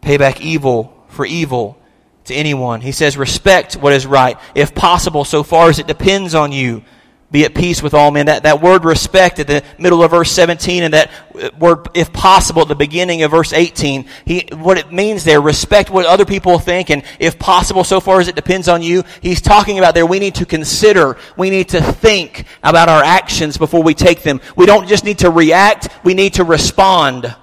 pay 0.02 0.18
back 0.18 0.42
evil 0.42 0.92
for 1.08 1.24
evil 1.24 1.78
to 2.24 2.34
anyone. 2.34 2.80
He 2.80 2.92
says, 2.92 3.16
respect 3.16 3.74
what 3.74 3.92
is 3.92 4.06
right, 4.06 4.36
if 4.54 4.74
possible, 4.74 5.24
so 5.24 5.42
far 5.42 5.70
as 5.70 5.78
it 5.78 5.86
depends 5.86 6.34
on 6.34 6.52
you. 6.52 6.84
Be 7.30 7.46
at 7.46 7.54
peace 7.54 7.82
with 7.82 7.94
all 7.94 8.10
men. 8.10 8.26
That, 8.26 8.42
that 8.42 8.60
word 8.60 8.84
respect 8.84 9.38
at 9.38 9.46
the 9.46 9.64
middle 9.78 10.02
of 10.02 10.10
verse 10.10 10.30
17 10.30 10.82
and 10.82 10.92
that 10.92 11.10
uh, 11.34 11.48
word, 11.58 11.88
if 11.94 12.12
possible, 12.12 12.60
at 12.60 12.68
the 12.68 12.74
beginning 12.74 13.22
of 13.22 13.30
verse 13.30 13.54
18, 13.54 14.04
he, 14.26 14.48
what 14.52 14.76
it 14.76 14.92
means 14.92 15.24
there, 15.24 15.40
respect 15.40 15.88
what 15.88 16.04
other 16.04 16.26
people 16.26 16.58
think 16.58 16.90
and 16.90 17.02
if 17.18 17.38
possible, 17.38 17.84
so 17.84 18.00
far 18.00 18.20
as 18.20 18.28
it 18.28 18.36
depends 18.36 18.68
on 18.68 18.82
you, 18.82 19.02
he's 19.22 19.40
talking 19.40 19.78
about 19.78 19.94
there, 19.94 20.04
we 20.04 20.18
need 20.18 20.34
to 20.34 20.44
consider, 20.44 21.16
we 21.38 21.48
need 21.48 21.70
to 21.70 21.80
think 21.80 22.44
about 22.62 22.90
our 22.90 23.02
actions 23.02 23.56
before 23.56 23.82
we 23.82 23.94
take 23.94 24.22
them. 24.22 24.38
We 24.54 24.66
don't 24.66 24.86
just 24.86 25.02
need 25.02 25.20
to 25.20 25.30
react, 25.30 25.88
we 26.04 26.12
need 26.12 26.34
to 26.34 26.44
respond. 26.44 27.34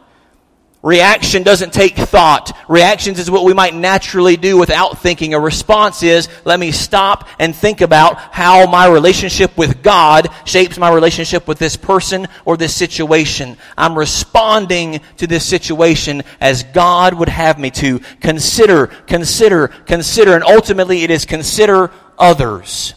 Reaction 0.82 1.44
doesn't 1.44 1.74
take 1.74 1.98
thought. 1.98 2.58
Reactions 2.70 3.20
is 3.20 3.30
what 3.30 3.44
we 3.44 3.54
might 3.54 3.76
naturally 3.76 4.38
do 4.38 4.58
without 4.58 5.00
thinking. 5.00 5.34
A 5.34 5.40
response 5.40 6.04
is, 6.04 6.30
let 6.46 6.58
me 6.58 6.72
stop 6.72 7.28
and 7.38 7.54
think 7.54 7.82
about 7.82 8.18
how 8.18 8.66
my 8.66 8.88
relationship 8.88 9.58
with 9.58 9.84
God 9.84 10.30
shapes 10.46 10.78
my 10.78 10.90
relationship 10.94 11.50
with 11.50 11.60
this 11.60 11.76
person 11.76 12.30
or 12.46 12.56
this 12.56 12.74
situation. 12.74 13.58
I'm 13.78 13.98
responding 13.98 15.02
to 15.18 15.28
this 15.28 15.46
situation 15.46 16.24
as 16.40 16.64
God 16.64 17.14
would 17.14 17.30
have 17.30 17.60
me 17.60 17.72
to. 17.72 18.00
Consider, 18.22 18.88
consider, 18.88 19.68
consider, 19.68 20.34
and 20.34 20.46
ultimately 20.46 21.04
it 21.04 21.12
is 21.12 21.26
consider 21.26 21.92
others. 22.18 22.94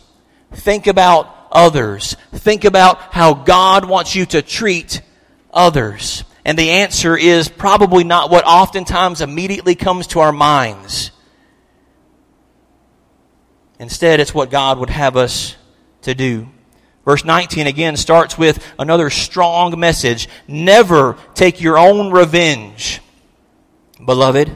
Think 0.53 0.87
about 0.87 1.49
others. 1.51 2.16
Think 2.31 2.64
about 2.64 2.99
how 3.12 3.35
God 3.35 3.87
wants 3.87 4.14
you 4.14 4.25
to 4.27 4.40
treat 4.40 5.03
others. 5.53 6.23
And 6.44 6.59
the 6.59 6.70
answer 6.70 7.16
is 7.16 7.48
probably 7.48 8.05
not 8.05 8.31
what 8.31 8.44
oftentimes 8.44 9.20
immediately 9.20 9.74
comes 9.74 10.09
to 10.09 10.20
our 10.20 10.33
minds. 10.33 11.12
Instead, 13.78 14.20
it's 14.20 14.35
what 14.35 14.50
God 14.50 14.78
would 14.78 14.90
have 14.90 15.16
us 15.16 15.57
to 16.02 16.14
do. 16.14 16.48
Verse 17.05 17.24
19 17.24 17.66
again 17.66 17.96
starts 17.96 18.38
with 18.38 18.64
another 18.78 19.11
strong 19.11 19.78
message. 19.78 20.28
Never 20.46 21.16
take 21.35 21.61
your 21.61 21.78
own 21.78 22.12
revenge, 22.12 23.00
beloved, 24.05 24.55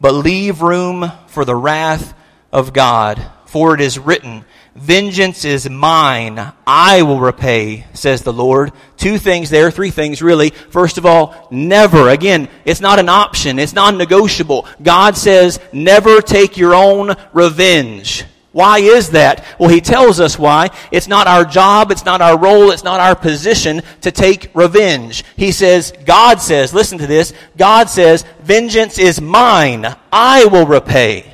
but 0.00 0.12
leave 0.12 0.60
room 0.60 1.10
for 1.26 1.44
the 1.44 1.56
wrath 1.56 2.14
of 2.52 2.72
God. 2.72 3.30
For 3.46 3.74
it 3.74 3.80
is 3.80 3.98
written, 3.98 4.44
Vengeance 4.74 5.44
is 5.44 5.70
mine. 5.70 6.52
I 6.66 7.02
will 7.02 7.20
repay, 7.20 7.86
says 7.94 8.22
the 8.22 8.32
Lord. 8.32 8.72
Two 8.96 9.18
things 9.18 9.48
there, 9.48 9.70
three 9.70 9.90
things 9.90 10.20
really. 10.20 10.50
First 10.50 10.98
of 10.98 11.06
all, 11.06 11.46
never. 11.50 12.08
Again, 12.08 12.48
it's 12.64 12.80
not 12.80 12.98
an 12.98 13.08
option. 13.08 13.60
It's 13.60 13.72
non-negotiable. 13.72 14.66
God 14.82 15.16
says, 15.16 15.60
never 15.72 16.20
take 16.20 16.56
your 16.56 16.74
own 16.74 17.14
revenge. 17.32 18.24
Why 18.50 18.78
is 18.78 19.10
that? 19.10 19.44
Well, 19.58 19.68
he 19.68 19.80
tells 19.80 20.20
us 20.20 20.38
why. 20.38 20.70
It's 20.92 21.08
not 21.08 21.26
our 21.26 21.44
job, 21.44 21.90
it's 21.90 22.04
not 22.04 22.20
our 22.20 22.38
role, 22.38 22.70
it's 22.70 22.84
not 22.84 23.00
our 23.00 23.16
position 23.16 23.82
to 24.02 24.12
take 24.12 24.50
revenge. 24.54 25.24
He 25.36 25.50
says, 25.50 25.92
God 26.04 26.40
says, 26.40 26.72
listen 26.72 26.98
to 26.98 27.06
this, 27.08 27.32
God 27.56 27.90
says, 27.90 28.24
vengeance 28.42 28.98
is 28.98 29.20
mine. 29.20 29.86
I 30.12 30.44
will 30.46 30.66
repay. 30.66 31.33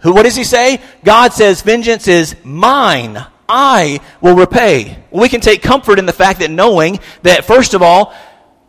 Who, 0.00 0.12
what 0.12 0.22
does 0.22 0.36
he 0.36 0.44
say? 0.44 0.80
God 1.04 1.32
says, 1.32 1.62
vengeance 1.62 2.06
is 2.08 2.36
mine. 2.44 3.24
I 3.48 4.00
will 4.20 4.36
repay. 4.36 5.02
We 5.10 5.28
can 5.28 5.40
take 5.40 5.62
comfort 5.62 5.98
in 5.98 6.06
the 6.06 6.12
fact 6.12 6.40
that 6.40 6.50
knowing 6.50 7.00
that, 7.22 7.44
first 7.44 7.74
of 7.74 7.82
all, 7.82 8.14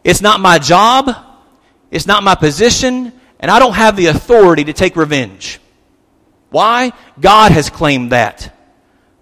it's 0.03 0.21
not 0.21 0.39
my 0.39 0.57
job, 0.57 1.11
it's 1.91 2.07
not 2.07 2.23
my 2.23 2.35
position, 2.35 3.13
and 3.39 3.51
I 3.51 3.59
don't 3.59 3.73
have 3.73 3.95
the 3.95 4.07
authority 4.07 4.65
to 4.65 4.73
take 4.73 4.95
revenge. 4.95 5.59
Why? 6.49 6.93
God 7.19 7.51
has 7.51 7.69
claimed 7.69 8.11
that. 8.11 8.55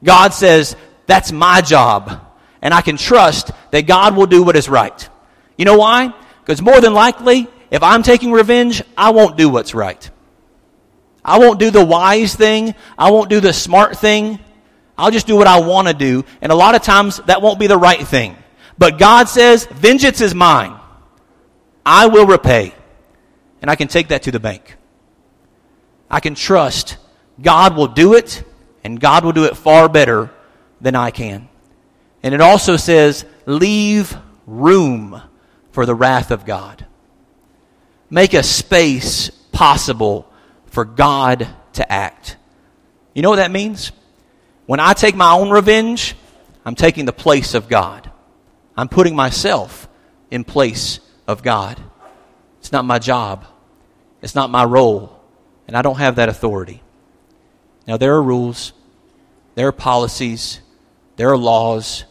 God 0.04 0.34
says, 0.34 0.76
that's 1.08 1.32
my 1.32 1.62
job. 1.62 2.24
And 2.62 2.74
I 2.74 2.82
can 2.82 2.98
trust 2.98 3.52
that 3.72 3.88
God 3.88 4.16
will 4.16 4.28
do 4.28 4.44
what 4.44 4.56
is 4.56 4.70
right. 4.70 5.10
You 5.58 5.66
know 5.66 5.78
why? 5.78 6.14
Because 6.42 6.62
more 6.62 6.80
than 6.80 6.94
likely, 6.94 7.48
if 7.72 7.84
I'm 7.84 8.04
taking 8.04 8.32
revenge, 8.32 8.82
I 8.98 9.10
won't 9.10 9.38
do 9.38 9.50
what's 9.50 9.74
right. 9.74 10.10
I 11.28 11.38
won't 11.40 11.60
do 11.60 11.70
the 11.70 11.86
wise 11.86 12.34
thing. 12.34 12.74
I 12.98 13.12
won't 13.12 13.30
do 13.30 13.42
the 13.42 13.52
smart 13.52 13.98
thing. 13.98 14.40
I'll 14.98 15.12
just 15.12 15.28
do 15.28 15.36
what 15.36 15.46
I 15.46 15.60
want 15.60 15.90
to 15.90 15.94
do. 15.94 16.24
And 16.42 16.52
a 16.52 16.56
lot 16.56 16.74
of 16.74 16.82
times 16.82 17.18
that 17.28 17.42
won't 17.42 17.60
be 17.60 17.68
the 17.68 17.78
right 17.78 18.00
thing. 18.00 18.38
But 18.78 18.98
God 18.98 19.28
says, 19.28 19.66
vengeance 19.66 20.22
is 20.22 20.34
mine. 20.34 20.80
I 21.86 22.08
will 22.08 22.26
repay. 22.26 22.74
And 23.62 23.70
I 23.70 23.76
can 23.76 23.90
take 23.90 24.08
that 24.08 24.24
to 24.24 24.32
the 24.32 24.40
bank. 24.40 24.78
I 26.10 26.22
can 26.22 26.34
trust 26.34 26.98
God 27.42 27.76
will 27.76 27.88
do 27.88 28.16
it, 28.16 28.44
and 28.84 29.00
God 29.00 29.24
will 29.24 29.32
do 29.32 29.46
it 29.46 29.58
far 29.58 29.88
better 29.90 30.32
than 30.82 30.96
I 30.96 31.12
can. 31.12 31.50
And 32.24 32.34
it 32.34 32.42
also 32.42 32.78
says, 32.78 33.26
leave 33.46 34.18
room 34.48 35.22
for 35.72 35.86
the 35.86 35.94
wrath 35.94 36.32
of 36.32 36.46
God. 36.46 36.86
Make 38.10 38.34
a 38.34 38.42
space 38.42 39.30
possible 39.52 40.32
for 40.78 40.86
God 40.86 41.48
to 41.74 41.92
act. 41.92 42.38
You 43.16 43.24
know 43.24 43.32
what 43.32 43.38
that 43.38 43.50
means? 43.50 43.92
When 44.68 44.80
I 44.80 44.94
take 44.94 45.16
my 45.16 45.34
own 45.34 45.50
revenge, 45.50 46.16
I'm 46.64 46.76
taking 46.76 47.06
the 47.06 47.12
place 47.12 47.56
of 47.56 47.68
God. 47.68 48.12
I'm 48.78 48.88
putting 48.88 49.16
myself 49.16 49.90
in 50.30 50.44
place 50.44 51.00
of 51.26 51.42
God. 51.42 51.82
It's 52.60 52.72
not 52.72 52.86
my 52.86 53.00
job. 53.00 53.48
It's 54.22 54.36
not 54.36 54.52
my 54.52 54.66
role. 54.66 55.20
And 55.68 55.76
I 55.76 55.82
don't 55.82 55.98
have 55.98 56.18
that 56.18 56.30
authority. 56.30 56.84
Now, 57.88 57.98
there 57.98 58.14
are 58.14 58.22
rules, 58.22 58.72
there 59.56 59.70
are 59.70 59.72
policies, 59.72 60.62
there 61.16 61.32
are 61.32 61.38
laws, 61.40 62.04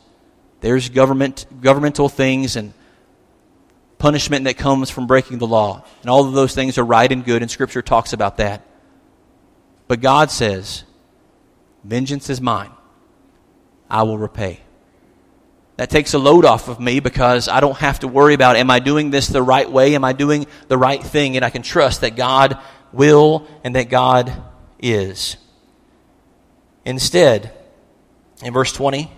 there's 0.61 0.89
government, 0.89 1.47
governmental 1.61 2.09
things 2.09 2.57
and 2.57 2.75
punishment 3.99 4.45
that 4.45 4.57
comes 4.57 4.91
from 4.91 5.07
breaking 5.07 5.39
the 5.39 5.47
law. 5.47 5.85
And 6.03 6.11
all 6.11 6.27
of 6.27 6.33
those 6.35 6.55
things 6.55 6.79
are 6.79 6.85
right 6.85 7.11
and 7.11 7.25
good, 7.25 7.43
and 7.43 7.51
Scripture 7.51 7.83
talks 7.83 8.13
about 8.13 8.37
that. 8.39 8.67
But 9.89 10.01
God 10.01 10.31
says, 10.31 10.85
Vengeance 11.85 12.29
is 12.31 12.41
mine, 12.41 12.73
I 13.89 14.03
will 14.03 14.19
repay. 14.19 14.61
That 15.77 15.91
takes 15.91 16.15
a 16.15 16.19
load 16.19 16.45
off 16.45 16.69
of 16.69 16.81
me 16.81 17.01
because 17.01 17.49
I 17.49 17.61
don't 17.61 17.77
have 17.77 18.01
to 18.01 18.09
worry 18.09 18.33
about 18.35 18.57
am 18.57 18.71
I 18.71 18.79
doing 18.79 19.11
this 19.11 19.27
the 19.29 19.43
right 19.43 19.71
way? 19.71 19.95
Am 19.95 20.05
I 20.05 20.15
doing 20.15 20.47
the 20.69 20.79
right 20.79 21.03
thing? 21.03 21.37
And 21.37 21.45
I 21.45 21.51
can 21.51 21.63
trust 21.63 22.01
that 22.01 22.17
God 22.17 22.59
will 22.93 23.47
and 23.63 23.77
that 23.77 23.91
God 23.91 24.33
is. 24.81 25.37
Instead, 26.87 27.53
in 28.43 28.53
verse 28.55 28.73
20, 28.73 29.13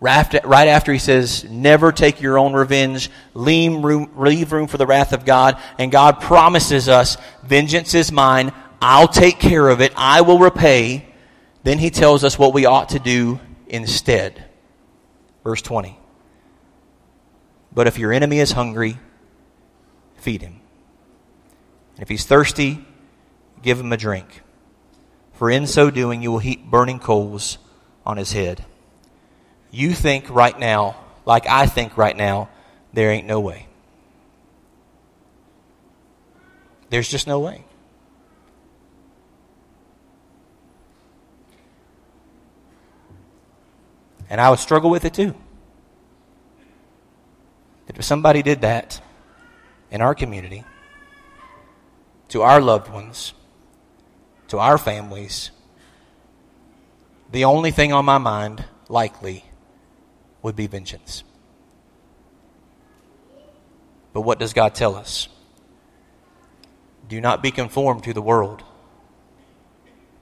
right 0.00 0.68
after 0.68 0.92
he 0.92 0.98
says, 0.98 1.44
Never 1.44 1.92
take 1.92 2.20
your 2.20 2.38
own 2.38 2.52
revenge, 2.52 3.10
leave 3.32 3.72
room, 3.72 4.10
leave 4.16 4.52
room 4.52 4.66
for 4.66 4.76
the 4.76 4.86
wrath 4.86 5.12
of 5.12 5.24
God, 5.24 5.60
and 5.78 5.90
God 5.90 6.20
promises 6.20 6.88
us, 6.88 7.16
Vengeance 7.42 7.94
is 7.94 8.12
mine, 8.12 8.52
I'll 8.80 9.08
take 9.08 9.38
care 9.38 9.68
of 9.68 9.80
it, 9.80 9.92
I 9.96 10.20
will 10.22 10.38
repay. 10.38 11.06
Then 11.62 11.78
he 11.78 11.88
tells 11.88 12.24
us 12.24 12.38
what 12.38 12.52
we 12.52 12.66
ought 12.66 12.90
to 12.90 12.98
do 12.98 13.40
instead. 13.66 14.44
Verse 15.42 15.62
20. 15.62 15.98
But 17.72 17.86
if 17.86 17.98
your 17.98 18.12
enemy 18.12 18.38
is 18.38 18.52
hungry, 18.52 18.98
feed 20.16 20.42
him. 20.42 20.60
And 21.94 22.02
if 22.02 22.08
he's 22.08 22.26
thirsty, 22.26 22.84
give 23.62 23.80
him 23.80 23.92
a 23.92 23.96
drink 23.96 24.42
for 25.34 25.50
in 25.50 25.66
so 25.66 25.90
doing 25.90 26.22
you 26.22 26.32
will 26.32 26.38
heap 26.38 26.64
burning 26.64 26.98
coals 26.98 27.58
on 28.06 28.16
his 28.16 28.32
head. 28.32 28.64
You 29.74 29.92
think 29.92 30.30
right 30.30 30.56
now, 30.56 30.94
like 31.26 31.48
I 31.48 31.66
think 31.66 31.96
right 31.96 32.16
now, 32.16 32.48
there 32.92 33.10
ain't 33.10 33.26
no 33.26 33.40
way. 33.40 33.66
There's 36.90 37.08
just 37.08 37.26
no 37.26 37.40
way. 37.40 37.64
And 44.30 44.40
I 44.40 44.48
would 44.48 44.60
struggle 44.60 44.90
with 44.90 45.04
it 45.04 45.12
too. 45.12 45.34
If 47.88 48.04
somebody 48.04 48.42
did 48.42 48.60
that 48.60 49.00
in 49.90 50.00
our 50.00 50.14
community, 50.14 50.62
to 52.28 52.42
our 52.42 52.60
loved 52.60 52.92
ones, 52.92 53.34
to 54.48 54.58
our 54.60 54.78
families, 54.78 55.50
the 57.32 57.44
only 57.44 57.72
thing 57.72 57.92
on 57.92 58.04
my 58.04 58.18
mind, 58.18 58.64
likely, 58.88 59.44
would 60.44 60.54
be 60.54 60.68
vengeance. 60.68 61.24
But 64.12 64.20
what 64.20 64.38
does 64.38 64.52
God 64.52 64.76
tell 64.76 64.94
us? 64.94 65.28
Do 67.08 67.20
not 67.20 67.42
be 67.42 67.50
conformed 67.50 68.04
to 68.04 68.12
the 68.12 68.22
world, 68.22 68.62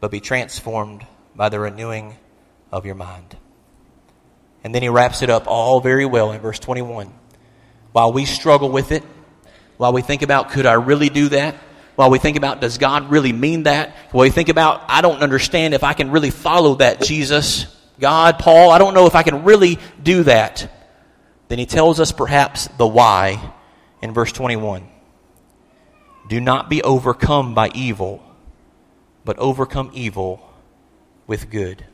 but 0.01 0.11
be 0.11 0.21
transformed 0.21 1.07
by 1.35 1.51
the 1.51 1.61
renewing 1.61 2.17
of 2.71 2.87
your 2.87 2.95
mind. 2.95 3.37
And 4.65 4.75
then 4.75 4.83
he 4.83 4.89
wraps 4.89 5.23
it 5.23 5.29
up 5.29 5.47
all 5.47 5.81
very 5.81 6.07
well 6.07 6.33
in 6.33 6.41
verse 6.41 6.61
21. 6.61 7.13
While 7.91 8.13
we 8.13 8.25
struggle 8.25 8.71
with 8.71 8.93
it, 8.93 9.03
while 9.77 9.93
we 9.93 10.03
think 10.03 10.23
about, 10.23 10.53
could 10.53 10.65
I 10.65 10.75
really 10.75 11.11
do 11.11 11.29
that? 11.31 11.57
while 11.95 12.09
we 12.11 12.19
think 12.19 12.39
about, 12.39 12.61
does 12.61 12.79
God 12.79 13.11
really 13.11 13.33
mean 13.33 13.65
that? 13.65 13.95
While 14.13 14.23
we 14.23 14.31
think 14.31 14.49
about, 14.49 14.83
I 14.89 15.03
don't 15.03 15.21
understand 15.23 15.75
if 15.75 15.85
I 15.85 15.93
can 15.93 16.11
really 16.11 16.31
follow 16.31 16.77
that, 16.77 17.03
Jesus, 17.03 17.67
God, 18.01 18.39
Paul, 18.39 18.71
I 18.71 18.79
don't 18.79 18.95
know 18.95 19.07
if 19.07 19.15
I 19.15 19.23
can 19.23 19.45
really 19.45 19.79
do 20.03 20.25
that. 20.25 20.71
Then 21.49 21.59
he 21.59 21.67
tells 21.67 22.01
us 22.01 22.13
perhaps 22.13 22.67
the 22.79 22.87
why 22.87 23.53
in 24.01 24.13
verse 24.13 24.33
21. 24.33 24.89
Do 26.29 26.41
not 26.41 26.71
be 26.71 26.83
overcome 26.83 27.55
by 27.55 27.71
evil, 27.75 28.23
but 29.25 29.39
overcome 29.39 29.91
evil 29.93 30.49
with 31.27 31.51
good. 31.51 31.85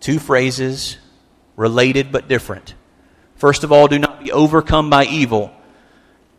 Two 0.00 0.18
phrases, 0.18 0.98
related 1.56 2.12
but 2.12 2.28
different. 2.28 2.74
First 3.36 3.64
of 3.64 3.72
all, 3.72 3.88
do 3.88 3.98
not 3.98 4.22
be 4.22 4.30
overcome 4.32 4.90
by 4.90 5.04
evil. 5.04 5.52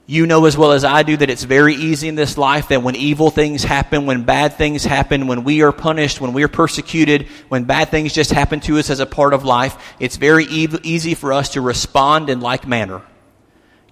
You 0.10 0.26
know 0.26 0.46
as 0.46 0.58
well 0.58 0.72
as 0.72 0.86
I 0.86 1.04
do 1.04 1.18
that 1.18 1.30
it's 1.30 1.44
very 1.44 1.76
easy 1.76 2.08
in 2.08 2.16
this 2.16 2.38
life 2.38 2.70
that 2.70 2.82
when 2.82 2.96
evil 2.96 3.30
things 3.30 3.62
happen, 3.62 4.06
when 4.06 4.24
bad 4.24 4.54
things 4.54 4.86
happen, 4.86 5.28
when 5.28 5.44
we 5.44 5.64
are 5.64 5.74
punished, 5.74 6.22
when 6.22 6.32
we 6.32 6.44
are 6.44 6.48
persecuted, 6.48 7.28
when 7.50 7.66
bad 7.66 7.90
things 7.90 8.14
just 8.14 8.32
happen 8.32 8.62
to 8.62 8.78
us 8.78 8.90
as 8.90 9.02
a 9.02 9.06
part 9.06 9.34
of 9.34 9.44
life, 9.44 9.96
it's 10.00 10.16
very 10.16 10.46
e- 10.46 10.70
easy 10.84 11.14
for 11.14 11.34
us 11.34 11.50
to 11.50 11.62
respond 11.62 12.30
in 12.30 12.40
like 12.40 12.66
manner. 12.66 13.02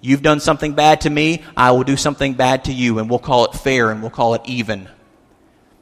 You've 0.00 0.22
done 0.22 0.40
something 0.40 0.72
bad 0.72 1.02
to 1.02 1.10
me, 1.10 1.44
I 1.54 1.72
will 1.72 1.84
do 1.84 1.98
something 1.98 2.32
bad 2.32 2.64
to 2.64 2.72
you, 2.72 2.98
and 2.98 3.10
we'll 3.10 3.18
call 3.18 3.44
it 3.44 3.54
fair 3.54 3.90
and 3.90 4.00
we'll 4.00 4.10
call 4.10 4.32
it 4.32 4.40
even. 4.46 4.88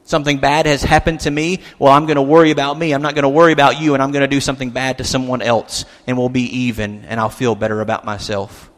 Something 0.03 0.39
bad 0.39 0.65
has 0.65 0.83
happened 0.83 1.21
to 1.21 1.31
me, 1.31 1.61
well, 1.79 1.93
I'm 1.93 2.07
going 2.07 2.17
to 2.17 2.21
worry 2.21 2.51
about 2.51 2.77
me. 2.77 2.91
I'm 2.93 3.01
not 3.01 3.15
going 3.15 3.23
to 3.23 3.29
worry 3.29 3.53
about 3.53 3.79
you, 3.79 3.93
and 3.93 4.03
I'm 4.03 4.11
going 4.11 4.21
to 4.21 4.27
do 4.27 4.41
something 4.41 4.71
bad 4.71 4.97
to 4.97 5.05
someone 5.05 5.41
else, 5.41 5.85
and 6.05 6.17
we'll 6.17 6.27
be 6.27 6.43
even, 6.65 7.05
and 7.05 7.21
I'll 7.21 7.29
feel 7.29 7.55
better 7.55 7.79
about 7.79 8.03
myself. 8.03 8.69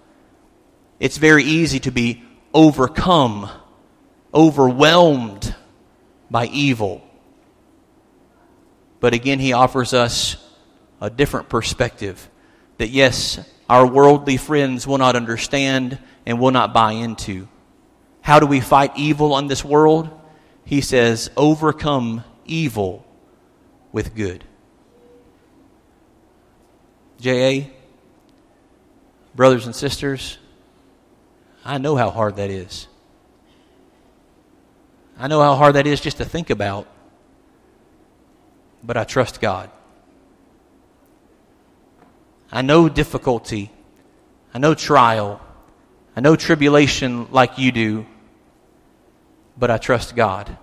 It's 0.99 1.17
very 1.17 1.43
easy 1.43 1.79
to 1.81 1.91
be 1.91 2.23
overcome, 2.53 3.49
overwhelmed 4.33 5.55
by 6.29 6.47
evil. 6.47 7.01
But 8.99 9.13
again, 9.13 9.39
he 9.39 9.53
offers 9.53 9.93
us 9.93 10.37
a 10.99 11.09
different 11.09 11.49
perspective. 11.49 12.29
That 12.77 12.89
yes, 12.89 13.39
our 13.69 13.85
worldly 13.85 14.37
friends 14.37 14.87
will 14.87 14.97
not 14.97 15.15
understand 15.15 15.99
and 16.25 16.39
will 16.39 16.51
not 16.51 16.73
buy 16.73 16.93
into. 16.93 17.47
How 18.21 18.39
do 18.39 18.45
we 18.45 18.59
fight 18.59 18.91
evil 18.97 19.37
in 19.37 19.47
this 19.47 19.63
world? 19.63 20.09
He 20.65 20.81
says, 20.81 21.29
overcome 21.37 22.23
evil 22.45 23.05
with 23.91 24.15
good. 24.15 24.43
J.A., 27.19 27.71
brothers 29.33 29.65
and 29.65 29.75
sisters, 29.75 30.37
I 31.67 31.79
know 31.79 31.97
how 31.97 32.11
hard 32.11 32.37
that 32.37 32.49
is. 32.49 32.87
I 35.19 35.27
know 35.27 35.41
how 35.41 35.55
hard 35.55 35.75
that 35.75 35.85
is 35.85 35.99
just 35.99 36.17
to 36.17 36.25
think 36.25 36.49
about, 36.49 36.87
but 38.81 38.95
I 38.95 39.03
trust 39.03 39.41
God. 39.41 39.69
I 42.49 42.61
know 42.61 42.87
difficulty. 42.87 43.69
I 44.53 44.59
know 44.59 44.75
trial. 44.75 45.41
I 46.15 46.21
know 46.21 46.37
tribulation 46.37 47.27
like 47.31 47.57
you 47.57 47.73
do, 47.73 48.05
but 49.57 49.69
I 49.69 49.77
trust 49.77 50.15
God. 50.15 50.57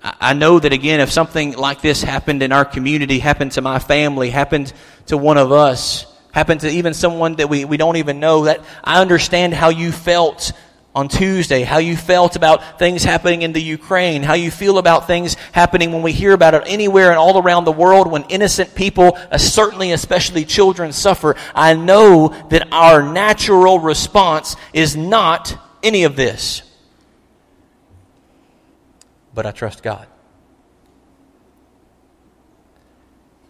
I 0.00 0.32
know 0.32 0.60
that 0.60 0.72
again, 0.72 1.00
if 1.00 1.10
something 1.10 1.56
like 1.56 1.80
this 1.80 2.04
happened 2.04 2.44
in 2.44 2.52
our 2.52 2.64
community, 2.64 3.18
happened 3.18 3.50
to 3.52 3.62
my 3.62 3.80
family, 3.80 4.30
happened 4.30 4.72
to 5.06 5.16
one 5.16 5.38
of 5.38 5.50
us, 5.50 6.06
happened 6.38 6.60
to 6.60 6.70
even 6.70 6.94
someone 6.94 7.34
that 7.34 7.48
we, 7.48 7.64
we 7.64 7.76
don't 7.76 7.96
even 7.96 8.20
know, 8.20 8.44
that 8.44 8.64
I 8.84 9.00
understand 9.00 9.54
how 9.54 9.70
you 9.70 9.90
felt 9.90 10.52
on 10.94 11.08
Tuesday, 11.08 11.62
how 11.62 11.78
you 11.78 11.96
felt 11.96 12.36
about 12.36 12.78
things 12.78 13.02
happening 13.02 13.42
in 13.42 13.52
the 13.52 13.60
Ukraine, 13.60 14.22
how 14.22 14.34
you 14.34 14.52
feel 14.52 14.78
about 14.78 15.08
things 15.08 15.34
happening 15.50 15.90
when 15.90 16.00
we 16.02 16.12
hear 16.12 16.32
about 16.32 16.54
it 16.54 16.62
anywhere 16.66 17.10
and 17.10 17.18
all 17.18 17.42
around 17.42 17.64
the 17.64 17.72
world 17.72 18.08
when 18.08 18.22
innocent 18.28 18.72
people, 18.76 19.18
uh, 19.32 19.36
certainly 19.36 19.90
especially 19.90 20.44
children, 20.44 20.92
suffer. 20.92 21.34
I 21.56 21.74
know 21.74 22.28
that 22.50 22.68
our 22.70 23.02
natural 23.02 23.80
response 23.80 24.54
is 24.72 24.96
not 24.96 25.58
any 25.82 26.04
of 26.04 26.14
this. 26.14 26.62
But 29.34 29.44
I 29.44 29.50
trust 29.50 29.82
God. 29.82 30.06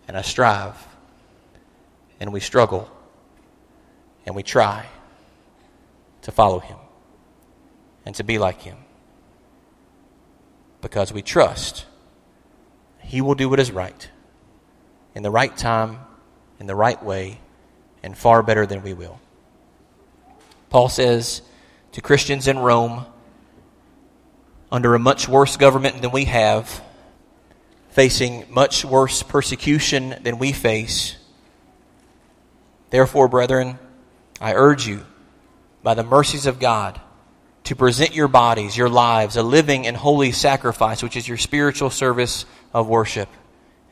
And 0.06 0.16
I 0.16 0.22
strive. 0.22 0.87
And 2.20 2.32
we 2.32 2.40
struggle. 2.40 2.90
And 4.26 4.34
we 4.34 4.42
try 4.42 4.86
to 6.22 6.32
follow 6.32 6.58
Him 6.58 6.76
and 8.04 8.14
to 8.16 8.24
be 8.24 8.38
like 8.38 8.62
Him. 8.62 8.76
Because 10.80 11.12
we 11.12 11.22
trust 11.22 11.86
He 13.00 13.20
will 13.20 13.34
do 13.34 13.48
what 13.48 13.60
is 13.60 13.72
right 13.72 14.08
in 15.14 15.22
the 15.22 15.30
right 15.30 15.56
time, 15.56 15.98
in 16.60 16.66
the 16.66 16.76
right 16.76 17.02
way, 17.02 17.40
and 18.02 18.16
far 18.16 18.42
better 18.42 18.66
than 18.66 18.82
we 18.82 18.94
will. 18.94 19.18
Paul 20.70 20.88
says 20.88 21.42
to 21.92 22.00
Christians 22.00 22.46
in 22.46 22.58
Rome, 22.58 23.04
under 24.70 24.94
a 24.94 24.98
much 24.98 25.28
worse 25.28 25.56
government 25.56 26.02
than 26.02 26.12
we 26.12 26.26
have, 26.26 26.82
facing 27.90 28.44
much 28.48 28.84
worse 28.84 29.22
persecution 29.22 30.14
than 30.22 30.38
we 30.38 30.52
face. 30.52 31.16
Therefore, 32.90 33.28
brethren, 33.28 33.78
I 34.40 34.54
urge 34.54 34.86
you, 34.86 35.04
by 35.82 35.94
the 35.94 36.02
mercies 36.02 36.46
of 36.46 36.58
God, 36.58 37.00
to 37.64 37.76
present 37.76 38.14
your 38.14 38.28
bodies, 38.28 38.76
your 38.76 38.88
lives, 38.88 39.36
a 39.36 39.42
living 39.42 39.86
and 39.86 39.96
holy 39.96 40.32
sacrifice, 40.32 41.02
which 41.02 41.16
is 41.16 41.28
your 41.28 41.36
spiritual 41.36 41.90
service 41.90 42.46
of 42.72 42.88
worship. 42.88 43.28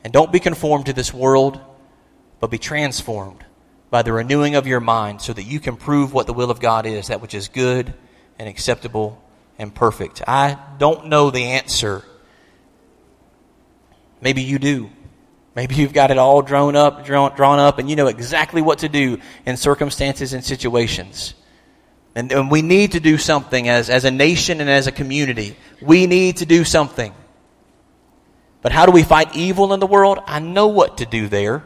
And 0.03 0.11
don't 0.11 0.31
be 0.31 0.39
conformed 0.39 0.87
to 0.87 0.93
this 0.93 1.13
world, 1.13 1.59
but 2.39 2.49
be 2.49 2.57
transformed 2.57 3.43
by 3.89 4.01
the 4.01 4.13
renewing 4.13 4.55
of 4.55 4.67
your 4.67 4.79
mind 4.79 5.21
so 5.21 5.33
that 5.33 5.43
you 5.43 5.59
can 5.59 5.75
prove 5.75 6.13
what 6.13 6.27
the 6.27 6.33
will 6.33 6.51
of 6.51 6.59
God 6.59 6.85
is, 6.85 7.07
that 7.07 7.21
which 7.21 7.33
is 7.33 7.47
good 7.47 7.93
and 8.39 8.49
acceptable 8.49 9.21
and 9.59 9.73
perfect. 9.73 10.21
I 10.27 10.57
don't 10.77 11.07
know 11.07 11.29
the 11.29 11.43
answer. 11.43 12.03
Maybe 14.21 14.41
you 14.41 14.59
do. 14.59 14.89
Maybe 15.57 15.73
you've 15.73 15.91
got 15.91 16.11
it 16.11 16.19
all 16.19 16.43
drawn 16.43 16.75
up, 16.75 17.03
drawn, 17.03 17.35
drawn 17.35 17.57
up, 17.57 17.79
and 17.79 17.89
you 17.89 17.95
know 17.95 18.05
exactly 18.05 18.61
what 18.61 18.77
to 18.79 18.89
do 18.89 19.17
in 19.43 19.57
circumstances 19.57 20.33
and 20.33 20.45
situations. 20.45 21.33
And, 22.13 22.31
and 22.31 22.51
we 22.51 22.61
need 22.61 22.91
to 22.91 22.99
do 22.99 23.17
something 23.17 23.67
as, 23.67 23.89
as 23.89 24.05
a 24.05 24.11
nation 24.11 24.61
and 24.61 24.69
as 24.69 24.85
a 24.85 24.91
community. 24.91 25.57
We 25.81 26.05
need 26.05 26.37
to 26.37 26.45
do 26.45 26.63
something. 26.63 27.11
But 28.61 28.71
how 28.71 28.85
do 28.85 28.91
we 28.91 29.01
fight 29.01 29.35
evil 29.35 29.73
in 29.73 29.79
the 29.79 29.87
world? 29.87 30.19
I 30.27 30.37
know 30.37 30.67
what 30.67 30.99
to 30.99 31.07
do 31.07 31.27
there. 31.27 31.63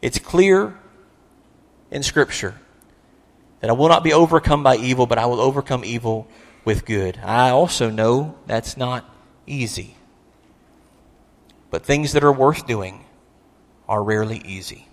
It's 0.00 0.20
clear 0.20 0.78
in 1.90 2.04
Scripture 2.04 2.54
that 3.62 3.68
I 3.68 3.72
will 3.72 3.88
not 3.88 4.04
be 4.04 4.12
overcome 4.12 4.62
by 4.62 4.76
evil, 4.76 5.08
but 5.08 5.18
I 5.18 5.26
will 5.26 5.40
overcome 5.40 5.84
evil 5.84 6.28
with 6.64 6.84
good. 6.84 7.18
I 7.24 7.50
also 7.50 7.90
know 7.90 8.38
that's 8.46 8.76
not 8.76 9.04
easy. 9.44 9.95
But 11.70 11.84
things 11.84 12.12
that 12.12 12.24
are 12.24 12.32
worth 12.32 12.66
doing 12.66 13.04
are 13.88 14.02
rarely 14.02 14.38
easy. 14.44 14.86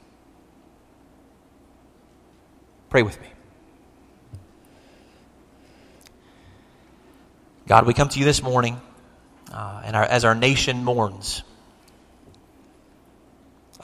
Pray 2.89 3.03
with 3.03 3.19
me. 3.21 3.27
God, 7.67 7.87
we 7.87 7.93
come 7.93 8.09
to 8.09 8.19
you 8.19 8.25
this 8.25 8.43
morning, 8.43 8.79
uh, 9.51 9.81
and 9.85 9.95
our, 9.95 10.03
as 10.03 10.25
our 10.25 10.35
nation 10.35 10.83
mourns 10.83 11.43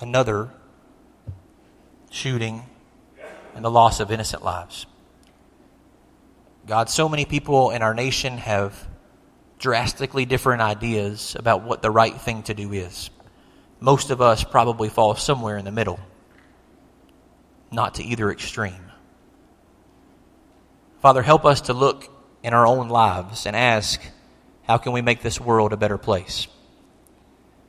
another 0.01 0.49
shooting 2.09 2.63
and 3.55 3.63
the 3.63 3.71
loss 3.71 3.99
of 3.99 4.11
innocent 4.11 4.43
lives. 4.43 4.85
God, 6.67 6.89
so 6.89 7.09
many 7.09 7.25
people 7.25 7.71
in 7.71 7.81
our 7.81 7.93
nation 7.93 8.37
have 8.37 8.87
drastically 9.59 10.25
different 10.25 10.61
ideas 10.61 11.35
about 11.37 11.63
what 11.63 11.81
the 11.81 11.91
right 11.91 12.19
thing 12.19 12.43
to 12.43 12.53
do 12.53 12.73
is. 12.73 13.09
Most 13.79 14.09
of 14.09 14.21
us 14.21 14.43
probably 14.43 14.89
fall 14.89 15.15
somewhere 15.15 15.57
in 15.57 15.65
the 15.65 15.71
middle, 15.71 15.99
not 17.71 17.95
to 17.95 18.03
either 18.03 18.31
extreme. 18.31 18.91
Father, 21.01 21.21
help 21.21 21.45
us 21.45 21.61
to 21.61 21.73
look 21.73 22.09
in 22.41 22.53
our 22.53 22.65
own 22.65 22.89
lives 22.89 23.45
and 23.45 23.55
ask, 23.55 24.01
how 24.63 24.77
can 24.77 24.91
we 24.91 25.01
make 25.01 25.21
this 25.21 25.39
world 25.39 25.73
a 25.73 25.77
better 25.77 25.97
place? 25.97 26.47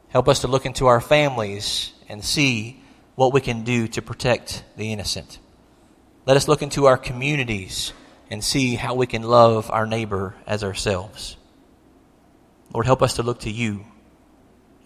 Help 0.09 0.29
us 0.29 0.41
to 0.41 0.49
look 0.49 0.67
into 0.67 0.87
our 0.87 1.01
families 1.01 1.93
and 2.09 2.25
see 2.25 2.83
what 3.15 3.33
we 3.33 3.41
can 3.41 3.63
do 3.63 3.87
to 3.89 4.03
protect 4.03 4.65
the 4.77 4.93
innocent. 4.93 5.39
Let 6.27 6.37
us 6.37 6.49
look 6.49 6.63
into 6.63 6.87
our 6.87 6.99
communities 6.99 7.93
and 8.31 8.43
see 8.43 8.75
how 8.75 8.95
we 8.95 9.07
can 9.07 9.23
love 9.23 9.71
our 9.71 9.87
neighbor 9.87 10.35
as 10.47 10.65
ourselves. 10.65 11.37
Lord, 12.73 12.87
help 12.87 13.03
us 13.03 13.15
to 13.15 13.23
look 13.23 13.41
to 13.41 13.51
you 13.51 13.85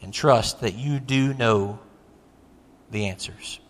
and 0.02 0.12
trust 0.12 0.60
that 0.60 0.74
you 0.74 1.00
do 1.00 1.34
know 1.34 1.78
the 2.90 3.06
answers 3.06 3.60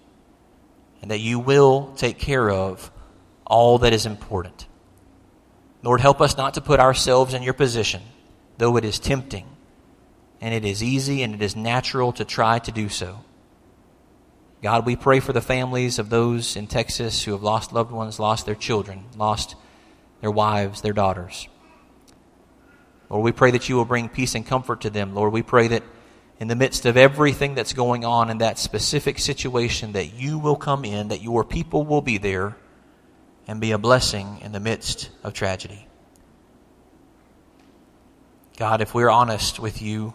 and 1.03 1.11
that 1.11 1.21
you 1.21 1.39
will 1.39 1.93
take 1.97 2.19
care 2.19 2.51
of 2.51 2.91
all 3.47 3.79
that 3.79 3.93
is 3.93 4.07
important. 4.07 4.67
Lord, 5.83 6.01
help 6.01 6.21
us 6.21 6.37
not 6.37 6.55
to 6.55 6.61
put 6.61 6.81
ourselves 6.81 7.35
in 7.35 7.43
your 7.43 7.55
position, 7.55 8.03
though 8.57 8.77
it 8.77 8.85
is 8.85 8.99
tempting 8.99 9.47
and 10.41 10.55
it 10.55 10.65
is 10.65 10.83
easy 10.83 11.23
and 11.23 11.35
it 11.35 11.43
is 11.43 11.57
natural 11.57 12.13
to 12.13 12.25
try 12.25 12.59
to 12.61 12.73
do 12.73 12.89
so. 12.89 13.25
God, 14.63 14.87
we 14.87 14.97
pray 14.97 15.21
for 15.21 15.35
the 15.35 15.43
families 15.43 15.99
of 15.99 16.09
those 16.09 16.57
in 16.57 16.67
Texas 16.67 17.23
who 17.23 17.33
have 17.33 17.43
lost 17.43 17.73
loved 17.73 17.93
ones, 17.93 18.19
lost 18.19 18.47
their 18.47 18.55
children, 18.55 19.05
lost 19.17 19.57
their 20.23 20.31
wives, 20.31 20.81
their 20.81 20.95
daughters. 20.95 21.49
Lord, 23.11 23.25
we 23.25 23.33
pray 23.33 23.51
that 23.53 23.69
you 23.69 23.77
will 23.77 23.85
bring 23.85 24.09
peace 24.09 24.35
and 24.35 24.47
comfort 24.47 24.83
to 24.83 24.91
them. 24.91 25.15
Lord, 25.15 25.33
we 25.33 25.43
pray 25.43 25.69
that 25.69 25.83
in 26.39 26.49
the 26.49 26.57
midst 26.57 26.85
of 26.85 26.97
everything 26.97 27.55
that's 27.55 27.73
going 27.73 28.05
on 28.05 28.31
in 28.31 28.39
that 28.39 28.59
specific 28.59 29.19
situation, 29.19 29.93
that 29.93 30.15
you 30.15 30.39
will 30.39 30.57
come 30.57 30.85
in, 30.85 31.09
that 31.09 31.23
your 31.23 31.45
people 31.45 31.85
will 31.85 32.03
be 32.03 32.19
there 32.19 32.57
and 33.47 33.61
be 33.61 33.73
a 33.73 33.79
blessing 33.79 34.41
in 34.43 34.53
the 34.53 34.61
midst 34.61 35.11
of 35.23 35.33
tragedy. 35.33 35.87
God, 38.57 38.81
if 38.81 38.95
we're 38.95 39.11
honest 39.11 39.59
with 39.59 39.83
you, 39.83 40.15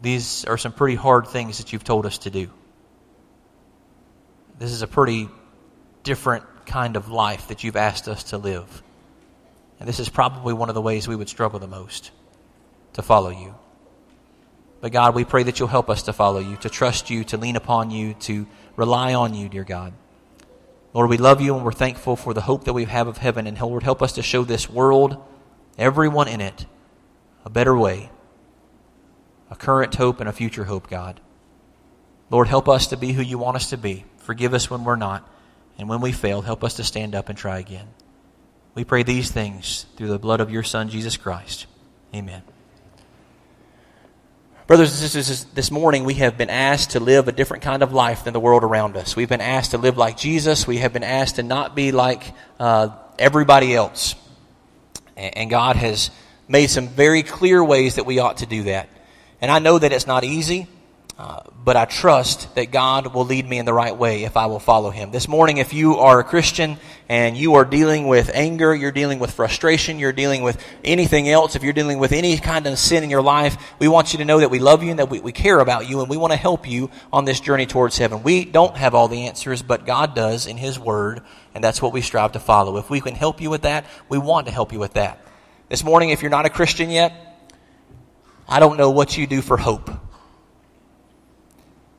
these 0.00 0.44
are 0.44 0.58
some 0.58 0.72
pretty 0.72 0.96
hard 0.96 1.26
things 1.26 1.58
that 1.58 1.72
you've 1.72 1.84
told 1.84 2.06
us 2.06 2.18
to 2.18 2.30
do. 2.30 2.50
This 4.58 4.70
is 4.70 4.82
a 4.82 4.86
pretty 4.86 5.28
different 6.02 6.44
kind 6.66 6.96
of 6.96 7.08
life 7.08 7.48
that 7.48 7.64
you've 7.64 7.76
asked 7.76 8.08
us 8.08 8.24
to 8.24 8.38
live. 8.38 8.82
And 9.82 9.88
this 9.88 9.98
is 9.98 10.08
probably 10.08 10.54
one 10.54 10.68
of 10.68 10.76
the 10.76 10.80
ways 10.80 11.08
we 11.08 11.16
would 11.16 11.28
struggle 11.28 11.58
the 11.58 11.66
most 11.66 12.12
to 12.92 13.02
follow 13.02 13.30
you. 13.30 13.56
But 14.80 14.92
God, 14.92 15.12
we 15.12 15.24
pray 15.24 15.42
that 15.42 15.58
you'll 15.58 15.66
help 15.66 15.90
us 15.90 16.04
to 16.04 16.12
follow 16.12 16.38
you, 16.38 16.54
to 16.58 16.70
trust 16.70 17.10
you, 17.10 17.24
to 17.24 17.36
lean 17.36 17.56
upon 17.56 17.90
you, 17.90 18.14
to 18.20 18.46
rely 18.76 19.14
on 19.14 19.34
you, 19.34 19.48
dear 19.48 19.64
God. 19.64 19.92
Lord, 20.94 21.10
we 21.10 21.16
love 21.16 21.40
you 21.40 21.56
and 21.56 21.64
we're 21.64 21.72
thankful 21.72 22.14
for 22.14 22.32
the 22.32 22.42
hope 22.42 22.62
that 22.62 22.74
we 22.74 22.84
have 22.84 23.08
of 23.08 23.16
heaven. 23.16 23.48
And 23.48 23.60
Lord, 23.60 23.82
help 23.82 24.02
us 24.02 24.12
to 24.12 24.22
show 24.22 24.44
this 24.44 24.70
world, 24.70 25.20
everyone 25.76 26.28
in 26.28 26.40
it, 26.40 26.64
a 27.44 27.50
better 27.50 27.76
way, 27.76 28.12
a 29.50 29.56
current 29.56 29.96
hope, 29.96 30.20
and 30.20 30.28
a 30.28 30.32
future 30.32 30.62
hope, 30.62 30.88
God. 30.88 31.20
Lord, 32.30 32.46
help 32.46 32.68
us 32.68 32.86
to 32.86 32.96
be 32.96 33.14
who 33.14 33.22
you 33.22 33.36
want 33.36 33.56
us 33.56 33.70
to 33.70 33.76
be. 33.76 34.04
Forgive 34.18 34.54
us 34.54 34.70
when 34.70 34.84
we're 34.84 34.94
not. 34.94 35.28
And 35.76 35.88
when 35.88 36.00
we 36.00 36.12
fail, 36.12 36.40
help 36.40 36.62
us 36.62 36.74
to 36.74 36.84
stand 36.84 37.16
up 37.16 37.28
and 37.28 37.36
try 37.36 37.58
again. 37.58 37.88
We 38.74 38.84
pray 38.84 39.02
these 39.02 39.30
things 39.30 39.86
through 39.96 40.08
the 40.08 40.18
blood 40.18 40.40
of 40.40 40.50
your 40.50 40.62
Son, 40.62 40.88
Jesus 40.88 41.16
Christ. 41.16 41.66
Amen. 42.14 42.42
Brothers 44.66 44.90
and 44.92 45.10
sisters, 45.10 45.44
this 45.52 45.70
morning 45.70 46.04
we 46.04 46.14
have 46.14 46.38
been 46.38 46.48
asked 46.48 46.92
to 46.92 47.00
live 47.00 47.28
a 47.28 47.32
different 47.32 47.62
kind 47.62 47.82
of 47.82 47.92
life 47.92 48.24
than 48.24 48.32
the 48.32 48.40
world 48.40 48.64
around 48.64 48.96
us. 48.96 49.14
We've 49.14 49.28
been 49.28 49.42
asked 49.42 49.72
to 49.72 49.78
live 49.78 49.98
like 49.98 50.16
Jesus. 50.16 50.66
We 50.66 50.78
have 50.78 50.94
been 50.94 51.04
asked 51.04 51.36
to 51.36 51.42
not 51.42 51.76
be 51.76 51.92
like 51.92 52.22
uh, 52.58 52.88
everybody 53.18 53.74
else. 53.74 54.14
And 55.16 55.50
God 55.50 55.76
has 55.76 56.10
made 56.48 56.68
some 56.68 56.88
very 56.88 57.22
clear 57.22 57.62
ways 57.62 57.96
that 57.96 58.06
we 58.06 58.20
ought 58.20 58.38
to 58.38 58.46
do 58.46 58.62
that. 58.64 58.88
And 59.42 59.50
I 59.50 59.58
know 59.58 59.78
that 59.78 59.92
it's 59.92 60.06
not 60.06 60.24
easy. 60.24 60.68
But 61.64 61.76
I 61.76 61.84
trust 61.84 62.56
that 62.56 62.72
God 62.72 63.14
will 63.14 63.24
lead 63.24 63.48
me 63.48 63.58
in 63.58 63.64
the 63.64 63.72
right 63.72 63.96
way 63.96 64.24
if 64.24 64.36
I 64.36 64.46
will 64.46 64.58
follow 64.58 64.90
Him. 64.90 65.12
This 65.12 65.28
morning, 65.28 65.58
if 65.58 65.72
you 65.72 65.98
are 65.98 66.18
a 66.18 66.24
Christian 66.24 66.76
and 67.08 67.36
you 67.36 67.54
are 67.54 67.64
dealing 67.64 68.08
with 68.08 68.32
anger, 68.34 68.74
you're 68.74 68.90
dealing 68.90 69.20
with 69.20 69.30
frustration, 69.30 70.00
you're 70.00 70.12
dealing 70.12 70.42
with 70.42 70.60
anything 70.82 71.28
else, 71.28 71.54
if 71.54 71.62
you're 71.62 71.72
dealing 71.72 72.00
with 72.00 72.10
any 72.10 72.36
kind 72.36 72.66
of 72.66 72.76
sin 72.78 73.04
in 73.04 73.10
your 73.10 73.22
life, 73.22 73.56
we 73.78 73.86
want 73.86 74.12
you 74.12 74.18
to 74.18 74.24
know 74.24 74.40
that 74.40 74.50
we 74.50 74.58
love 74.58 74.82
you 74.82 74.90
and 74.90 74.98
that 74.98 75.08
we, 75.08 75.20
we 75.20 75.30
care 75.30 75.60
about 75.60 75.88
you 75.88 76.00
and 76.00 76.10
we 76.10 76.16
want 76.16 76.32
to 76.32 76.36
help 76.36 76.68
you 76.68 76.90
on 77.12 77.24
this 77.24 77.38
journey 77.38 77.66
towards 77.66 77.96
heaven. 77.96 78.24
We 78.24 78.44
don't 78.44 78.76
have 78.76 78.96
all 78.96 79.06
the 79.06 79.26
answers, 79.28 79.62
but 79.62 79.86
God 79.86 80.16
does 80.16 80.48
in 80.48 80.56
His 80.56 80.80
Word, 80.80 81.20
and 81.54 81.62
that's 81.62 81.80
what 81.80 81.92
we 81.92 82.00
strive 82.00 82.32
to 82.32 82.40
follow. 82.40 82.76
If 82.78 82.90
we 82.90 83.00
can 83.00 83.14
help 83.14 83.40
you 83.40 83.50
with 83.50 83.62
that, 83.62 83.86
we 84.08 84.18
want 84.18 84.46
to 84.46 84.52
help 84.52 84.72
you 84.72 84.80
with 84.80 84.94
that. 84.94 85.24
This 85.68 85.84
morning, 85.84 86.10
if 86.10 86.22
you're 86.22 86.30
not 86.30 86.46
a 86.46 86.50
Christian 86.50 86.90
yet, 86.90 87.12
I 88.48 88.58
don't 88.58 88.76
know 88.76 88.90
what 88.90 89.16
you 89.16 89.28
do 89.28 89.40
for 89.42 89.56
hope. 89.56 89.88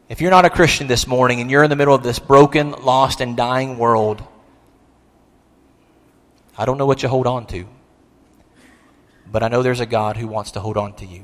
If 0.09 0.19
you're 0.19 0.31
not 0.31 0.45
a 0.45 0.49
Christian 0.49 0.87
this 0.87 1.07
morning 1.07 1.39
and 1.39 1.49
you're 1.49 1.63
in 1.63 1.69
the 1.69 1.77
middle 1.77 1.95
of 1.95 2.03
this 2.03 2.19
broken, 2.19 2.71
lost, 2.71 3.21
and 3.21 3.37
dying 3.37 3.77
world, 3.77 4.21
I 6.57 6.65
don't 6.65 6.77
know 6.77 6.85
what 6.85 7.01
you 7.03 7.09
hold 7.09 7.25
on 7.25 7.45
to. 7.47 7.65
But 9.31 9.43
I 9.43 9.47
know 9.47 9.63
there's 9.63 9.79
a 9.79 9.85
God 9.85 10.17
who 10.17 10.27
wants 10.27 10.51
to 10.51 10.59
hold 10.59 10.75
on 10.75 10.93
to 10.95 11.05
you. 11.05 11.23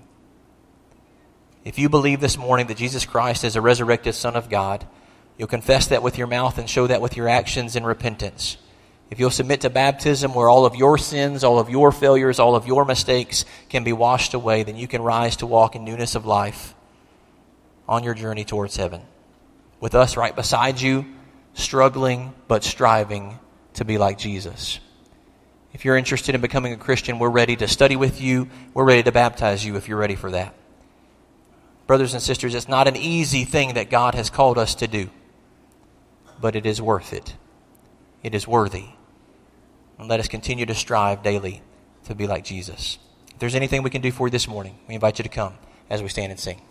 If 1.66 1.78
you 1.78 1.90
believe 1.90 2.22
this 2.22 2.38
morning 2.38 2.68
that 2.68 2.78
Jesus 2.78 3.06
Christ 3.06 3.44
is 3.44 3.58
a 3.58 3.62
resurrected 3.62 4.16
Son 4.16 4.38
of 4.38 4.50
God, 4.50 4.88
you'll 5.38 5.50
confess 5.50 5.88
that 5.88 6.02
with 6.02 6.18
your 6.18 6.28
mouth 6.28 6.58
and 6.58 6.70
show 6.70 6.88
that 6.88 7.02
with 7.02 7.18
your 7.18 7.28
actions 7.28 7.76
in 7.76 7.84
repentance. 7.84 8.56
If 9.12 9.20
you'll 9.20 9.30
submit 9.30 9.62
to 9.62 9.70
baptism 9.70 10.34
where 10.34 10.48
all 10.48 10.66
of 10.66 10.76
your 10.76 10.98
sins, 10.98 11.44
all 11.44 11.60
of 11.60 11.70
your 11.70 11.92
failures, 11.92 12.40
all 12.40 12.56
of 12.56 12.66
your 12.66 12.86
mistakes 12.86 13.44
can 13.68 13.84
be 13.84 13.92
washed 13.92 14.34
away, 14.34 14.64
then 14.64 14.78
you 14.78 14.88
can 14.88 15.02
rise 15.02 15.36
to 15.38 15.48
walk 15.48 15.76
in 15.76 15.84
newness 15.84 16.16
of 16.16 16.26
life 16.26 16.76
on 17.90 18.04
your 18.04 18.14
journey 18.14 18.46
towards 18.46 18.78
heaven. 18.78 19.02
With 19.82 19.96
us 19.96 20.16
right 20.16 20.36
beside 20.36 20.80
you, 20.80 21.06
struggling 21.56 22.34
but 22.48 22.64
striving 22.64 23.40
to 23.74 23.84
be 23.84 23.98
like 23.98 24.20
Jesus. 24.20 24.80
If 25.74 25.86
you're 25.86 25.98
interested 25.98 26.36
in 26.36 26.42
becoming 26.42 26.72
a 26.72 26.78
Christian, 26.78 27.18
we're 27.18 27.30
ready 27.30 27.56
to 27.56 27.68
study 27.68 27.96
with 27.96 28.22
you. 28.22 28.48
We're 28.76 28.86
ready 28.86 29.04
to 29.04 29.12
baptize 29.12 29.66
you 29.66 29.76
if 29.76 29.88
you're 29.88 29.98
ready 29.98 30.16
for 30.16 30.32
that. 30.32 30.54
Brothers 31.88 32.14
and 32.14 32.22
sisters, 32.22 32.54
it's 32.54 32.68
not 32.68 32.88
an 32.88 32.96
easy 32.96 33.44
thing 33.44 33.74
that 33.74 33.90
God 33.90 34.14
has 34.14 34.30
called 34.30 34.60
us 34.60 34.76
to 34.76 34.88
do, 34.88 35.10
but 36.40 36.56
it 36.56 36.68
is 36.68 36.80
worth 36.80 37.12
it. 37.12 37.36
It 38.22 38.36
is 38.36 38.48
worthy. 38.48 38.86
And 39.98 40.08
let 40.08 40.20
us 40.20 40.28
continue 40.28 40.68
to 40.68 40.76
strive 40.76 41.24
daily 41.24 41.64
to 42.04 42.14
be 42.14 42.28
like 42.28 42.44
Jesus. 42.44 43.00
If 43.32 43.40
there's 43.40 43.56
anything 43.56 43.82
we 43.82 43.90
can 43.90 44.02
do 44.02 44.12
for 44.12 44.28
you 44.28 44.32
this 44.32 44.48
morning, 44.48 44.78
we 44.88 44.94
invite 44.94 45.18
you 45.18 45.24
to 45.24 45.30
come 45.30 45.56
as 45.90 46.04
we 46.04 46.10
stand 46.10 46.32
and 46.32 46.40
sing. 46.40 46.62